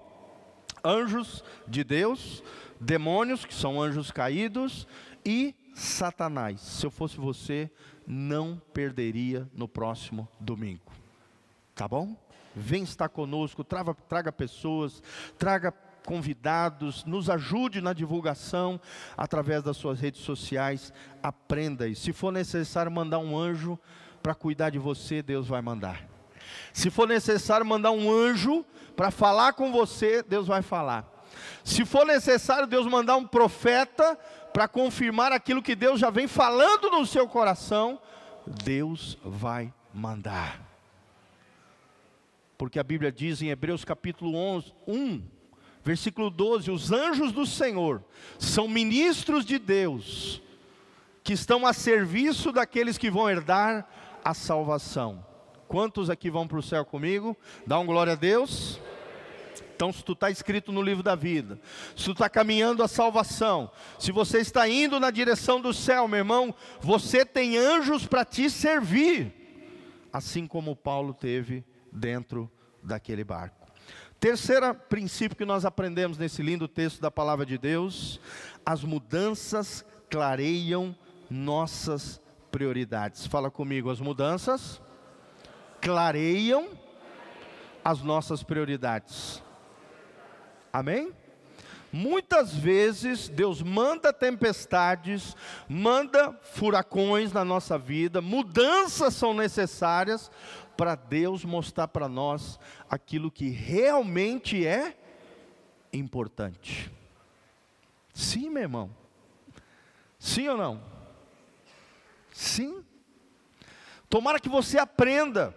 [0.83, 2.43] Anjos de Deus,
[2.79, 4.87] demônios, que são anjos caídos,
[5.25, 6.61] e Satanás.
[6.61, 7.69] Se eu fosse você,
[8.05, 10.91] não perderia no próximo domingo.
[11.75, 12.15] Tá bom?
[12.55, 15.01] Vem estar conosco, traga, traga pessoas,
[15.37, 15.73] traga
[16.05, 18.79] convidados, nos ajude na divulgação
[19.17, 20.93] através das suas redes sociais.
[21.21, 23.79] Aprenda e se for necessário mandar um anjo
[24.21, 26.07] para cuidar de você, Deus vai mandar.
[26.73, 31.09] Se for necessário mandar um anjo para falar com você, Deus vai falar.
[31.63, 34.17] Se for necessário Deus mandar um profeta
[34.53, 37.99] para confirmar aquilo que Deus já vem falando no seu coração,
[38.45, 40.61] Deus vai mandar.
[42.57, 45.23] Porque a Bíblia diz em Hebreus capítulo 11, 1,
[45.83, 48.03] versículo 12: Os anjos do Senhor
[48.37, 50.41] são ministros de Deus,
[51.23, 53.87] que estão a serviço daqueles que vão herdar
[54.23, 55.25] a salvação.
[55.67, 57.35] Quantos aqui vão para o céu comigo?
[57.65, 58.79] Dá um glória a Deus.
[59.73, 61.59] Então, se tu está escrito no livro da vida,
[61.95, 66.19] se tu está caminhando a salvação, se você está indo na direção do céu, meu
[66.19, 69.33] irmão, você tem anjos para te servir,
[70.13, 72.51] assim como Paulo teve dentro
[72.83, 73.60] daquele barco.
[74.21, 78.21] Terceiro princípio que nós aprendemos nesse lindo texto da palavra de Deus:
[78.63, 80.95] as mudanças clareiam
[81.27, 83.25] nossas prioridades.
[83.25, 84.79] Fala comigo, as mudanças
[85.81, 86.69] clareiam
[87.83, 89.41] as nossas prioridades.
[90.71, 91.11] Amém?
[91.91, 95.35] Muitas vezes Deus manda tempestades,
[95.67, 100.31] manda furacões na nossa vida, mudanças são necessárias
[100.77, 104.97] para Deus mostrar para nós aquilo que realmente é
[105.91, 106.91] importante.
[108.13, 108.89] Sim, meu irmão.
[110.17, 110.83] Sim ou não?
[112.31, 112.83] Sim.
[114.09, 115.55] Tomara que você aprenda.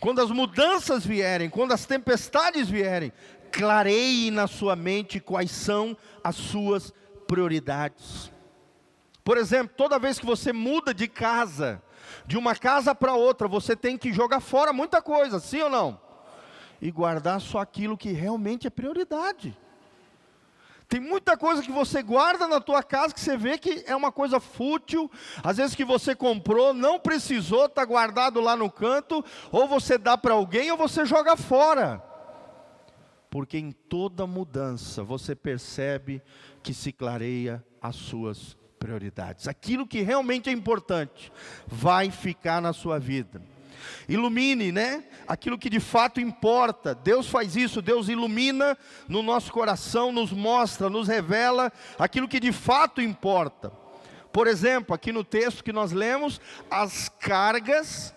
[0.00, 3.12] Quando as mudanças vierem, quando as tempestades vierem,
[3.48, 6.92] clareie na sua mente quais são as suas
[7.26, 8.30] prioridades.
[9.24, 11.82] Por exemplo, toda vez que você muda de casa,
[12.26, 16.00] de uma casa para outra, você tem que jogar fora muita coisa, sim ou não?
[16.80, 19.56] E guardar só aquilo que realmente é prioridade.
[20.88, 24.10] Tem muita coisa que você guarda na tua casa que você vê que é uma
[24.10, 25.10] coisa fútil,
[25.44, 30.16] às vezes que você comprou, não precisou, está guardado lá no canto, ou você dá
[30.16, 32.07] para alguém ou você joga fora
[33.38, 36.20] porque em toda mudança você percebe
[36.60, 39.46] que se clareia as suas prioridades.
[39.46, 41.30] Aquilo que realmente é importante
[41.64, 43.40] vai ficar na sua vida.
[44.08, 45.04] Ilumine, né?
[45.28, 46.96] Aquilo que de fato importa.
[46.96, 48.76] Deus faz isso, Deus ilumina
[49.08, 53.70] no nosso coração, nos mostra, nos revela aquilo que de fato importa.
[54.32, 58.12] Por exemplo, aqui no texto que nós lemos, as cargas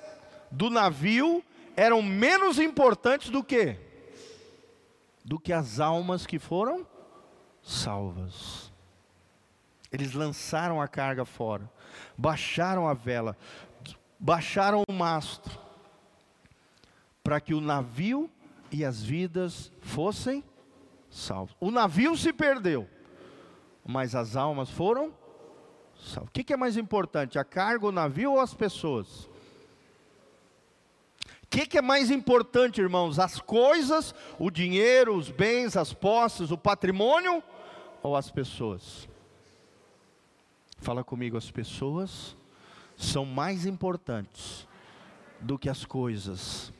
[0.49, 1.43] do navio
[1.75, 3.90] eram menos importantes do que
[5.23, 6.85] do que as almas que foram
[7.61, 8.71] salvas.
[9.91, 11.69] Eles lançaram a carga fora,
[12.17, 13.37] baixaram a vela,
[14.17, 15.59] baixaram o mastro,
[17.23, 18.29] para que o navio
[18.71, 20.43] e as vidas fossem
[21.09, 21.55] salvos.
[21.59, 22.87] O navio se perdeu,
[23.85, 25.13] mas as almas foram
[25.95, 26.29] salvas.
[26.29, 29.29] O que, é mais importante, a carga, o navio ou as pessoas?
[31.51, 33.19] Que, que é mais importante, irmãos?
[33.19, 37.43] As coisas, o dinheiro, os bens, as posses, o patrimônio
[38.01, 39.07] ou as pessoas?
[40.77, 42.37] Fala comigo, as pessoas
[42.95, 44.65] são mais importantes
[45.41, 46.71] do que as coisas.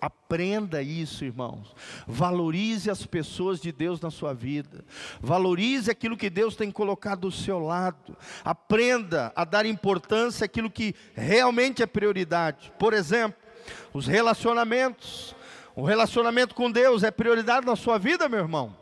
[0.00, 1.74] Aprenda isso, irmãos.
[2.06, 4.84] Valorize as pessoas de Deus na sua vida.
[5.20, 8.16] Valorize aquilo que Deus tem colocado do seu lado.
[8.44, 12.72] Aprenda a dar importância àquilo que realmente é prioridade.
[12.78, 13.43] Por exemplo,
[13.92, 15.34] os relacionamentos.
[15.76, 18.76] O relacionamento com Deus é prioridade na sua vida, meu irmão.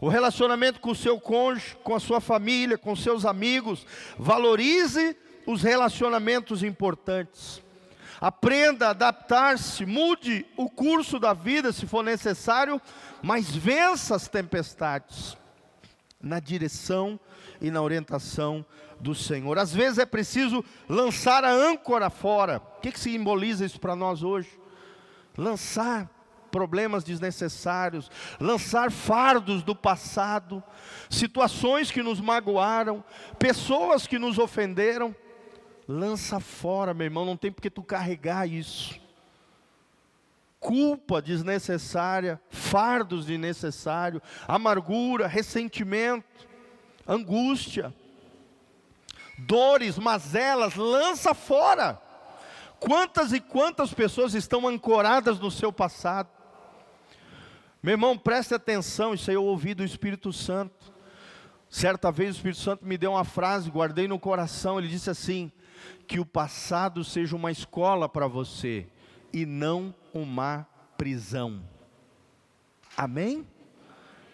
[0.00, 3.84] O relacionamento com o seu cônjuge, com a sua família, com seus amigos.
[4.16, 7.60] Valorize os relacionamentos importantes.
[8.20, 12.80] Aprenda a adaptar-se, mude o curso da vida se for necessário,
[13.22, 15.36] mas vença as tempestades.
[16.20, 17.18] Na direção
[17.60, 18.64] e na orientação
[19.00, 19.58] do Senhor.
[19.58, 22.60] Às vezes é preciso lançar a âncora fora.
[22.78, 24.50] O que, que simboliza isso para nós hoje?
[25.36, 26.10] Lançar
[26.50, 28.10] problemas desnecessários,
[28.40, 30.62] lançar fardos do passado,
[31.08, 33.04] situações que nos magoaram,
[33.38, 35.14] pessoas que nos ofenderam.
[35.86, 39.00] Lança fora, meu irmão, não tem porque tu carregar isso.
[40.60, 46.26] Culpa desnecessária, fardos desnecessários, amargura, ressentimento,
[47.06, 47.94] angústia,
[49.38, 52.00] dores, mazelas, lança fora.
[52.80, 56.28] Quantas e quantas pessoas estão ancoradas no seu passado?
[57.82, 60.92] Meu irmão, preste atenção, isso aí eu ouvi do Espírito Santo.
[61.70, 65.52] Certa vez o Espírito Santo me deu uma frase, guardei no coração, ele disse assim:
[66.06, 68.88] que o passado seja uma escola para você
[69.32, 70.66] e não uma
[70.96, 71.62] prisão.
[72.96, 73.46] Amém?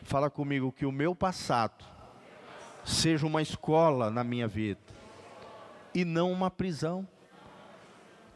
[0.03, 1.84] Fala comigo que o meu passado
[2.84, 4.80] seja uma escola na minha vida
[5.95, 7.07] e não uma prisão.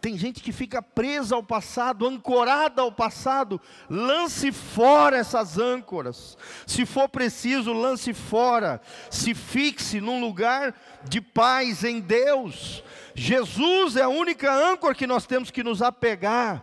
[0.00, 3.60] Tem gente que fica presa ao passado, ancorada ao passado.
[3.90, 6.38] Lance fora essas âncoras.
[6.66, 8.80] Se for preciso, lance fora.
[9.10, 10.72] Se fixe num lugar
[11.08, 12.84] de paz em Deus.
[13.18, 16.62] Jesus é a única âncora que nós temos que nos apegar.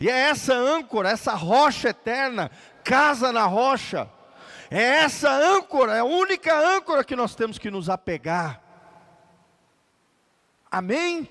[0.00, 2.50] E é essa âncora, essa rocha eterna,
[2.82, 4.08] casa na rocha.
[4.70, 8.62] É essa âncora, é a única âncora que nós temos que nos apegar.
[10.70, 11.28] Amém?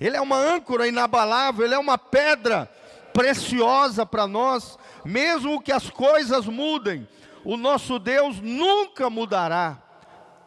[0.00, 2.70] Ele é uma âncora inabalável, ele é uma pedra
[3.12, 7.06] preciosa para nós, mesmo que as coisas mudem,
[7.44, 9.82] o nosso Deus nunca mudará,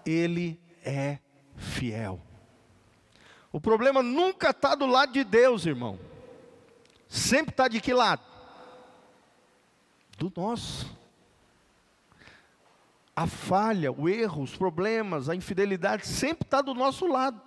[0.06, 1.20] ele é
[1.56, 2.31] fiel.
[3.52, 6.00] O problema nunca está do lado de Deus, irmão,
[7.08, 8.22] sempre está de que lado?
[10.18, 10.90] Do nosso.
[13.14, 17.42] A falha, o erro, os problemas, a infidelidade sempre está do nosso lado.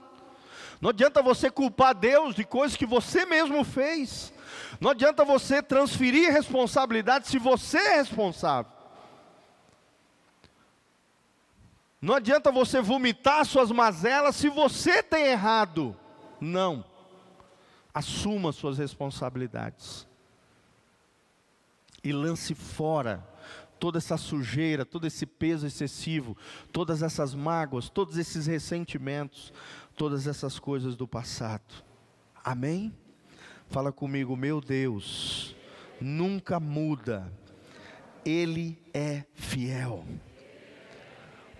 [0.81, 4.33] Não adianta você culpar Deus de coisas que você mesmo fez.
[4.79, 8.74] Não adianta você transferir responsabilidade se você é responsável.
[12.05, 15.97] Não adianta você vomitar suas mazelas se você tem errado.
[16.39, 16.85] Não.
[17.95, 20.07] Assuma suas responsabilidades.
[22.03, 23.27] E lance fora
[23.81, 26.37] toda essa sujeira, todo esse peso excessivo,
[26.71, 29.51] todas essas mágoas, todos esses ressentimentos,
[29.97, 31.73] todas essas coisas do passado.
[32.45, 32.95] Amém?
[33.71, 35.57] Fala comigo, meu Deus,
[35.99, 37.33] nunca muda,
[38.27, 40.05] Ele é fiel.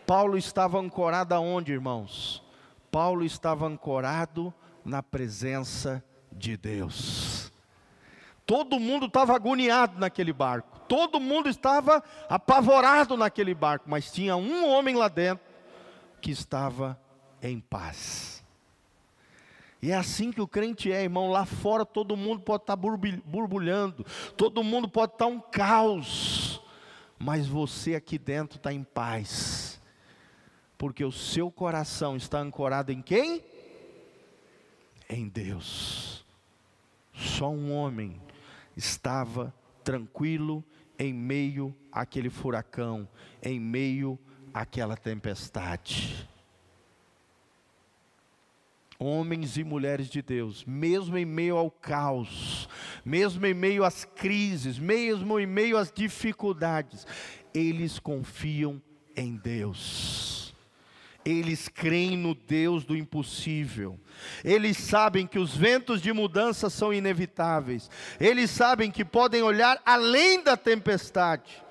[0.07, 2.43] Paulo estava ancorado aonde, irmãos?
[2.91, 4.53] Paulo estava ancorado
[4.85, 7.53] na presença de Deus.
[8.47, 14.69] Todo mundo estava agoniado naquele barco, todo mundo estava apavorado naquele barco, mas tinha um
[14.69, 15.45] homem lá dentro
[16.21, 17.01] que estava
[17.43, 18.45] em paz.
[19.81, 21.31] E é assim que o crente é, irmão.
[21.31, 24.05] Lá fora todo mundo pode estar borbulhando,
[24.37, 26.61] todo mundo pode estar um caos,
[27.19, 29.64] mas você aqui dentro está em paz,
[30.85, 33.43] porque o seu coração está ancorado em quem?
[35.09, 36.27] Em Deus.
[37.11, 38.21] Só um homem
[38.77, 40.63] estava tranquilo
[40.99, 43.09] em meio àquele furacão,
[43.43, 44.19] em meio
[44.53, 46.29] àquela tempestade
[48.97, 52.69] homens e mulheres de Deus, mesmo em meio ao caos,
[53.05, 57.07] mesmo em meio às crises, mesmo em meio às dificuldades,
[57.53, 58.81] eles confiam
[59.17, 60.34] em Deus.
[61.25, 63.99] Eles creem no Deus do impossível.
[64.45, 67.91] Eles sabem que os ventos de mudança são inevitáveis.
[68.21, 71.63] Eles sabem que podem olhar além da tempestade.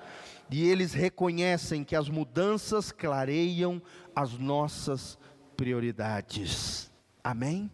[0.50, 3.80] E eles reconhecem que as mudanças clareiam
[4.14, 5.18] as nossas
[5.56, 6.90] prioridades.
[7.22, 7.70] Amém?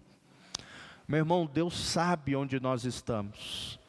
[1.09, 3.81] Meu irmão, Deus sabe onde nós estamos.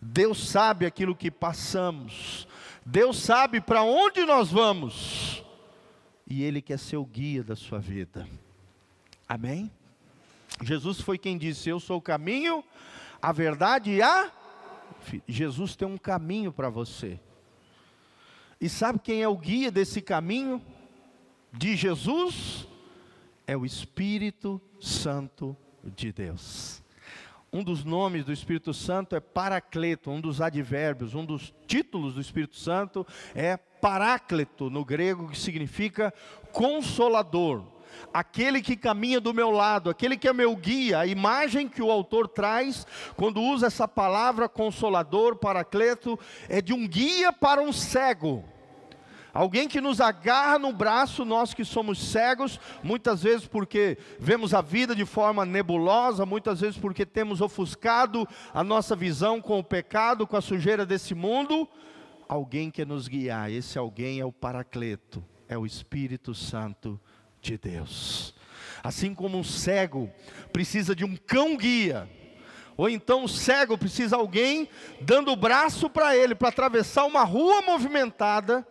[0.00, 2.48] Deus sabe aquilo que passamos.
[2.86, 5.44] Deus sabe para onde nós vamos.
[6.30, 8.24] E Ele quer ser o guia da sua vida.
[9.28, 9.68] Amém?
[10.62, 12.62] Jesus foi quem disse: Eu sou o caminho,
[13.20, 14.30] a verdade e a.
[15.26, 17.18] Jesus tem um caminho para você.
[18.60, 20.62] E sabe quem é o guia desse caminho?
[21.52, 22.68] De Jesus?
[23.44, 26.80] É o Espírito Santo de Deus.
[27.52, 32.20] Um dos nomes do Espírito Santo é Paracleto, um dos advérbios, um dos títulos do
[32.20, 33.04] Espírito Santo
[33.34, 36.12] é Paráclito, no grego, que significa
[36.52, 37.64] consolador,
[38.12, 41.00] aquele que caminha do meu lado, aquele que é meu guia.
[41.00, 46.18] A imagem que o autor traz quando usa essa palavra consolador, Paracleto,
[46.48, 48.44] é de um guia para um cego.
[49.32, 54.60] Alguém que nos agarra no braço, nós que somos cegos, muitas vezes porque vemos a
[54.60, 60.26] vida de forma nebulosa, muitas vezes porque temos ofuscado a nossa visão com o pecado,
[60.26, 61.68] com a sujeira desse mundo.
[62.30, 67.00] Alguém que nos guiar, esse alguém é o Paracleto, é o Espírito Santo
[67.42, 68.32] de Deus.
[68.84, 70.08] Assim como um cego
[70.52, 72.08] precisa de um cão guia,
[72.76, 74.68] ou então o cego precisa de alguém
[75.00, 78.64] dando o braço para ele para atravessar uma rua movimentada,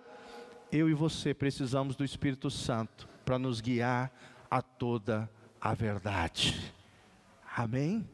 [0.72, 4.10] eu e você precisamos do Espírito Santo para nos guiar
[4.50, 5.30] a toda
[5.60, 6.74] a verdade.
[7.58, 8.08] Amém?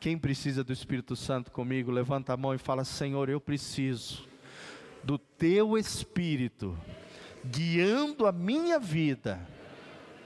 [0.00, 4.33] Quem precisa do Espírito Santo comigo, levanta a mão e fala: Senhor, eu preciso
[5.04, 6.76] do teu Espírito
[7.44, 9.46] guiando a minha vida,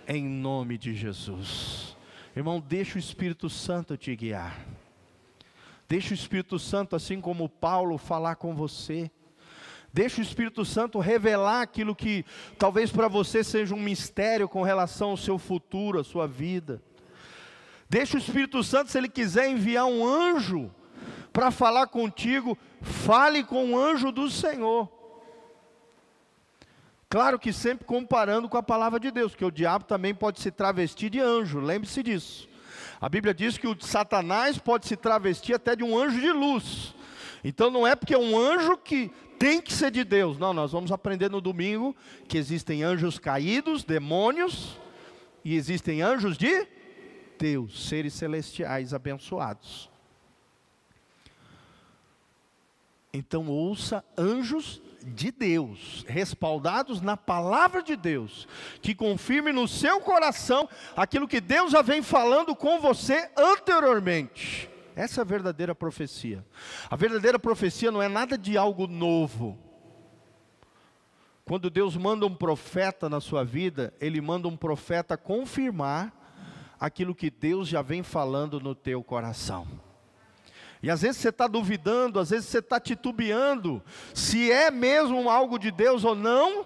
[0.06, 1.96] em nome de Jesus.
[2.34, 4.64] Irmão, deixa o Espírito Santo te guiar.
[5.88, 9.10] Deixa o Espírito Santo, assim como Paulo, falar com você.
[9.92, 12.24] Deixa o Espírito Santo revelar aquilo que
[12.58, 16.80] talvez para você seja um mistério com relação ao seu futuro, à sua vida.
[17.88, 20.70] Deixa o Espírito Santo, se ele quiser enviar um anjo
[21.38, 24.90] para falar contigo, fale com o anjo do Senhor.
[27.08, 30.50] Claro que sempre comparando com a palavra de Deus, porque o diabo também pode se
[30.50, 32.48] travestir de anjo, lembre-se disso.
[33.00, 36.92] A Bíblia diz que o Satanás pode se travestir até de um anjo de luz.
[37.44, 39.08] Então não é porque é um anjo que
[39.38, 40.40] tem que ser de Deus.
[40.40, 41.94] Não, nós vamos aprender no domingo
[42.26, 44.76] que existem anjos caídos, demônios,
[45.44, 46.66] e existem anjos de
[47.38, 49.88] Deus, seres celestiais abençoados.
[53.12, 58.46] Então ouça anjos de Deus, respaldados na palavra de Deus,
[58.82, 64.68] que confirme no seu coração aquilo que Deus já vem falando com você anteriormente.
[64.94, 66.44] Essa é a verdadeira profecia.
[66.90, 69.56] A verdadeira profecia não é nada de algo novo.
[71.44, 76.12] Quando Deus manda um profeta na sua vida, Ele manda um profeta confirmar
[76.78, 79.66] aquilo que Deus já vem falando no teu coração.
[80.82, 83.82] E às vezes você está duvidando, às vezes você está titubeando,
[84.14, 86.64] se é mesmo algo de Deus ou não,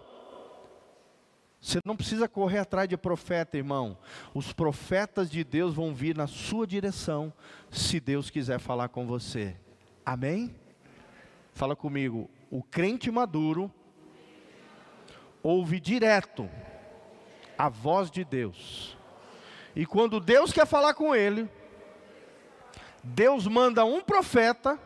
[1.61, 3.97] você não precisa correr atrás de profeta, irmão.
[4.35, 7.33] Os profetas de Deus vão vir na sua direção,
[7.71, 9.57] se Deus quiser falar com você.
[10.05, 10.55] Amém?
[11.55, 12.29] Fala comigo.
[12.51, 13.73] O crente maduro
[15.43, 16.51] ouve direto
[17.57, 18.97] a voz de Deus.
[19.75, 21.49] E quando Deus quer falar com ele,
[23.03, 24.79] Deus manda um profeta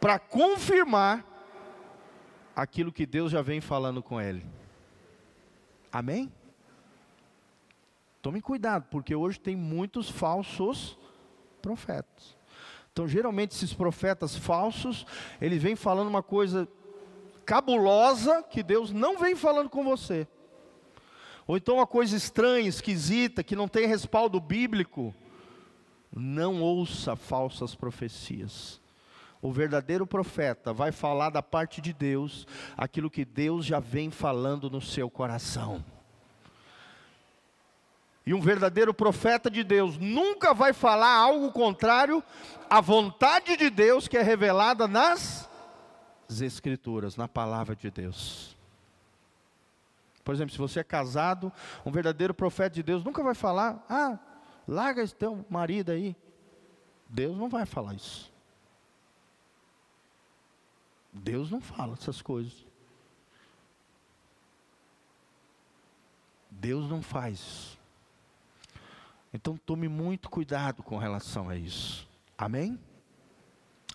[0.00, 1.24] para confirmar
[2.54, 4.44] aquilo que Deus já vem falando com ele.
[5.92, 6.32] Amém?
[8.20, 10.96] Tome cuidado, porque hoje tem muitos falsos
[11.60, 12.36] profetas.
[12.92, 15.06] Então, geralmente, esses profetas falsos,
[15.40, 16.68] eles vêm falando uma coisa
[17.44, 20.28] cabulosa que Deus não vem falando com você.
[21.46, 25.14] Ou então uma coisa estranha, esquisita, que não tem respaldo bíblico.
[26.14, 28.80] Não ouça falsas profecias.
[29.40, 32.46] O verdadeiro profeta vai falar da parte de Deus
[32.76, 35.84] aquilo que Deus já vem falando no seu coração.
[38.24, 42.22] E um verdadeiro profeta de Deus nunca vai falar algo contrário
[42.70, 45.50] à vontade de Deus que é revelada nas
[46.40, 48.56] Escrituras, na palavra de Deus.
[50.24, 51.52] Por exemplo, se você é casado,
[51.84, 54.18] um verdadeiro profeta de Deus nunca vai falar, ah,
[54.66, 56.16] larga esse teu marido aí.
[57.08, 58.32] Deus não vai falar isso.
[61.12, 62.66] Deus não fala essas coisas.
[66.50, 67.82] Deus não faz isso.
[69.34, 72.08] Então tome muito cuidado com relação a isso.
[72.36, 72.78] Amém?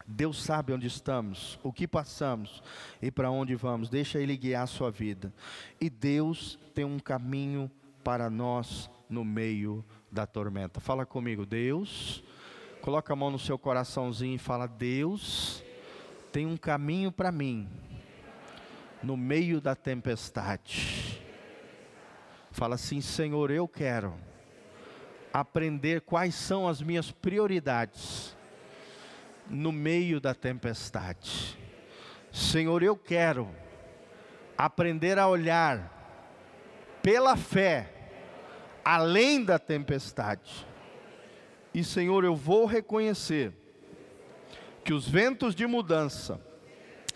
[0.06, 2.64] Deus sabe onde estamos, o que passamos
[3.02, 3.90] e para onde vamos.
[3.90, 5.34] Deixa Ele guiar a sua vida.
[5.82, 7.70] E Deus tem um caminho
[8.04, 10.80] para nós no meio da tormenta.
[10.80, 12.24] Fala comigo, Deus.
[12.82, 15.64] Coloca a mão no seu coraçãozinho e fala: Deus
[16.32, 17.68] tem um caminho para mim
[19.02, 21.22] no meio da tempestade.
[22.52, 24.14] Fala assim, Senhor, eu quero
[25.32, 28.36] aprender quais são as minhas prioridades
[29.50, 31.58] no meio da tempestade.
[32.32, 33.50] Senhor, eu quero
[34.58, 35.94] aprender a olhar
[37.02, 37.97] pela fé
[38.90, 40.66] além da tempestade.
[41.74, 43.52] E Senhor, eu vou reconhecer
[44.82, 46.40] que os ventos de mudança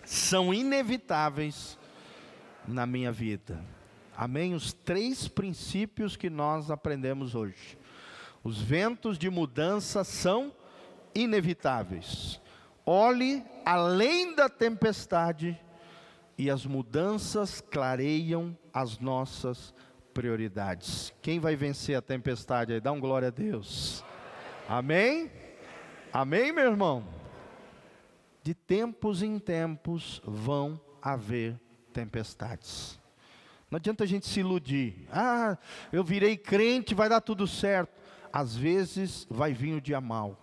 [0.04, 1.78] são inevitáveis
[2.68, 3.58] na minha vida.
[4.14, 4.52] Amém?
[4.52, 7.78] Os três princípios que nós aprendemos hoje.
[8.44, 10.52] Os ventos de mudança são
[11.14, 12.38] inevitáveis.
[12.84, 15.58] Olhe além da tempestade
[16.36, 19.72] e as mudanças clareiam as nossas
[20.12, 21.12] prioridades.
[21.20, 22.80] Quem vai vencer a tempestade aí?
[22.80, 24.04] Dá um glória a Deus.
[24.68, 25.30] Amém?
[26.12, 27.04] Amém, meu irmão?
[28.42, 31.58] De tempos em tempos vão haver
[31.92, 32.98] tempestades.
[33.70, 35.06] Não adianta a gente se iludir.
[35.10, 35.56] Ah,
[35.92, 37.90] eu virei crente, vai dar tudo certo.
[38.32, 40.38] Às vezes vai vir o dia mal.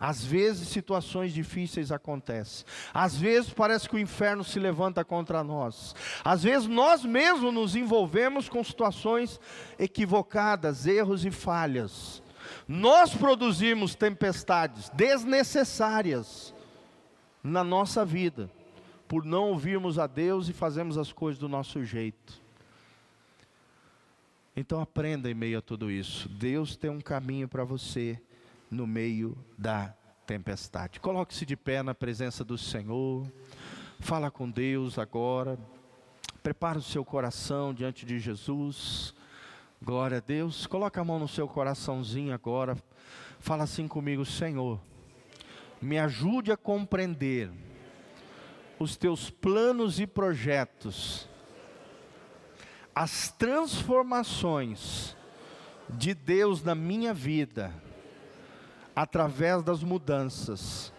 [0.00, 2.64] Às vezes situações difíceis acontecem.
[2.94, 5.94] Às vezes parece que o inferno se levanta contra nós.
[6.24, 9.40] Às vezes nós mesmos nos envolvemos com situações
[9.76, 12.22] equivocadas, erros e falhas.
[12.66, 16.54] Nós produzimos tempestades desnecessárias
[17.42, 18.50] na nossa vida,
[19.08, 22.40] por não ouvirmos a Deus e fazermos as coisas do nosso jeito.
[24.54, 26.28] Então aprenda em meio a tudo isso.
[26.28, 28.20] Deus tem um caminho para você
[28.70, 29.94] no meio da
[30.26, 31.00] tempestade.
[31.00, 33.26] Coloque-se de pé na presença do Senhor.
[33.98, 35.58] Fala com Deus agora.
[36.42, 39.14] Prepara o seu coração diante de Jesus.
[39.82, 40.66] Glória a Deus.
[40.66, 42.76] Coloque a mão no seu coraçãozinho agora.
[43.40, 44.78] Fala assim comigo, Senhor.
[45.80, 47.50] Me ajude a compreender
[48.78, 51.28] os teus planos e projetos,
[52.94, 55.16] as transformações
[55.88, 57.72] de Deus na minha vida
[59.00, 60.92] através das mudanças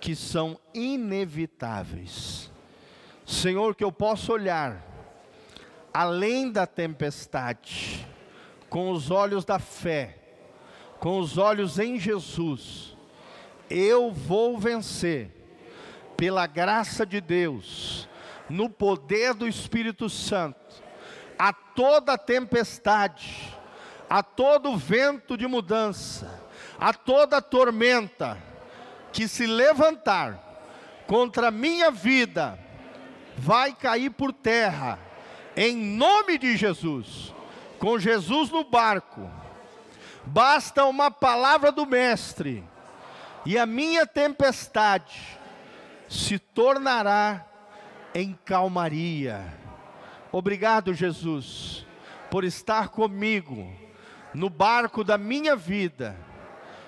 [0.00, 2.50] que são inevitáveis.
[3.24, 4.84] Senhor, que eu possa olhar
[5.94, 8.04] além da tempestade,
[8.68, 10.18] com os olhos da fé,
[10.98, 12.96] com os olhos em Jesus,
[13.70, 15.30] eu vou vencer,
[16.16, 18.08] pela graça de Deus,
[18.50, 20.82] no poder do Espírito Santo,
[21.38, 23.56] a toda tempestade,
[24.10, 26.45] a todo vento de mudança,
[26.78, 28.38] a toda tormenta
[29.12, 30.38] que se levantar
[31.06, 32.58] contra a minha vida,
[33.36, 34.98] vai cair por terra,
[35.56, 37.34] em nome de Jesus,
[37.78, 39.30] com Jesus no barco,
[40.24, 42.64] basta uma palavra do Mestre,
[43.44, 45.38] e a minha tempestade
[46.08, 47.46] se tornará
[48.14, 49.54] em calmaria.
[50.32, 51.86] Obrigado, Jesus,
[52.30, 53.72] por estar comigo
[54.34, 56.25] no barco da minha vida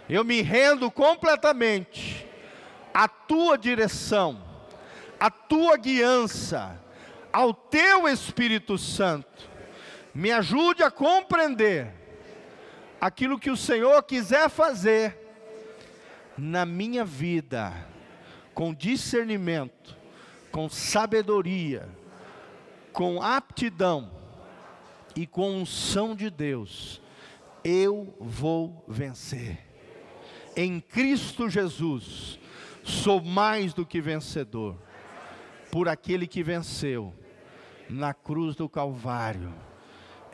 [0.09, 2.27] eu me rendo completamente
[2.95, 4.43] à tua direção,
[5.21, 6.81] à tua guiança,
[7.33, 9.49] ao teu Espírito Santo.
[10.15, 11.93] Me ajude a compreender
[13.01, 15.17] aquilo que o Senhor quiser fazer
[16.37, 17.73] na minha vida,
[18.55, 19.97] com discernimento,
[20.51, 21.89] com sabedoria,
[22.93, 24.11] com aptidão
[25.15, 27.03] e com unção de Deus,
[27.63, 29.68] eu vou vencer
[30.61, 32.37] em Cristo Jesus,
[32.83, 34.75] sou mais do que vencedor,
[35.71, 37.15] por aquele que venceu
[37.89, 39.55] na cruz do Calvário,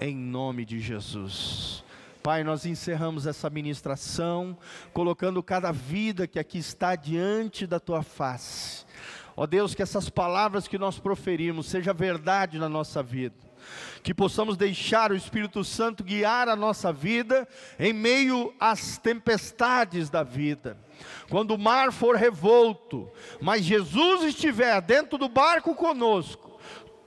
[0.00, 1.84] em nome de Jesus.
[2.22, 4.56] Pai, nós encerramos essa ministração,
[4.94, 8.86] colocando cada vida que aqui está diante da tua face.
[9.36, 13.36] Ó Deus, que essas palavras que nós proferimos seja verdade na nossa vida
[14.02, 17.48] que possamos deixar o Espírito Santo guiar a nossa vida
[17.78, 20.76] em meio às tempestades da vida.
[21.28, 23.10] Quando o mar for revolto,
[23.40, 26.60] mas Jesus estiver dentro do barco conosco,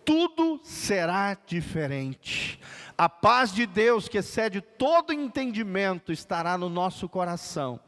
[0.03, 2.59] tudo será diferente.
[2.97, 7.79] A paz de Deus, que excede todo entendimento, estará no nosso coração,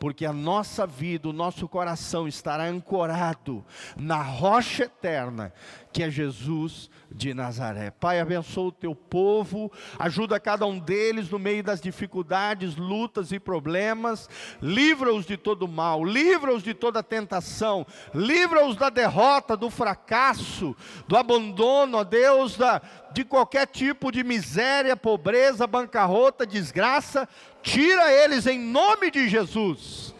[0.00, 3.64] porque a nossa vida, o nosso coração estará ancorado
[3.96, 5.52] na rocha eterna,
[5.92, 7.90] que é Jesus de Nazaré.
[7.90, 13.40] Pai, abençoa o teu povo, ajuda cada um deles no meio das dificuldades, lutas e
[13.40, 14.28] problemas,
[14.60, 20.76] livra-os de todo mal, livra-os de toda tentação, livra-os da derrota, do fracasso,
[21.06, 22.82] do abandono, ó Deus, da,
[23.12, 27.28] de qualquer tipo de miséria, pobreza, bancarrota, desgraça,
[27.62, 30.14] tira eles em nome de Jesus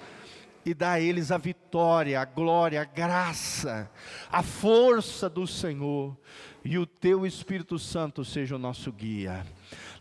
[0.65, 3.91] e dá a eles a vitória, a glória, a graça,
[4.31, 6.17] a força do Senhor,
[6.65, 9.47] e o teu Espírito Santo seja o nosso guia.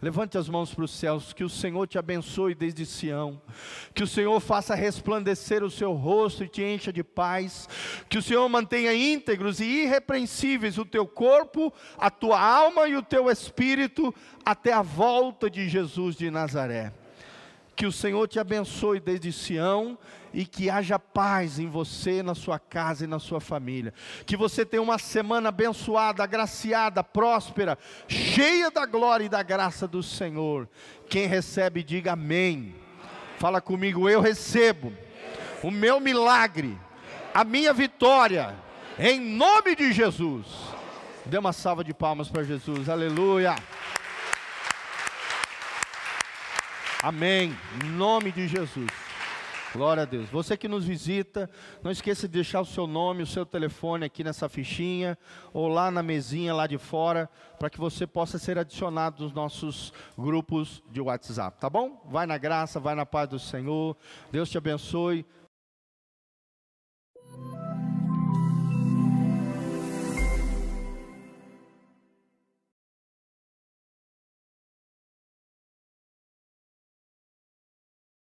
[0.02, 3.42] Levante as mãos para os céus, que o Senhor te abençoe desde Sião,
[3.94, 7.68] que o Senhor faça resplandecer o seu rosto e te encha de paz,
[8.08, 13.02] que o Senhor mantenha íntegros e irrepreensíveis o teu corpo, a tua alma e o
[13.02, 14.14] teu espírito,
[14.46, 16.94] até a volta de Jesus de Nazaré.
[17.78, 20.00] Que o Senhor te abençoe desde Sião
[20.34, 23.94] e que haja paz em você, na sua casa e na sua família.
[24.26, 30.02] Que você tenha uma semana abençoada, agraciada, próspera, cheia da glória e da graça do
[30.02, 30.68] Senhor.
[31.08, 32.76] Quem recebe, diga amém.
[33.38, 34.92] Fala comigo, eu recebo
[35.62, 36.76] o meu milagre,
[37.32, 38.56] a minha vitória,
[38.98, 40.48] em nome de Jesus.
[41.28, 42.90] Dê uma salva de palmas para Jesus.
[42.90, 43.56] Aleluia.
[47.04, 47.56] Amém.
[47.84, 48.90] Em nome de Jesus.
[49.72, 50.28] Glória a Deus.
[50.30, 51.48] Você que nos visita,
[51.84, 55.16] não esqueça de deixar o seu nome, o seu telefone aqui nessa fichinha
[55.54, 57.30] ou lá na mesinha lá de fora,
[57.60, 62.02] para que você possa ser adicionado nos nossos grupos de WhatsApp, tá bom?
[62.10, 63.96] Vai na graça, vai na paz do Senhor.
[64.32, 65.24] Deus te abençoe.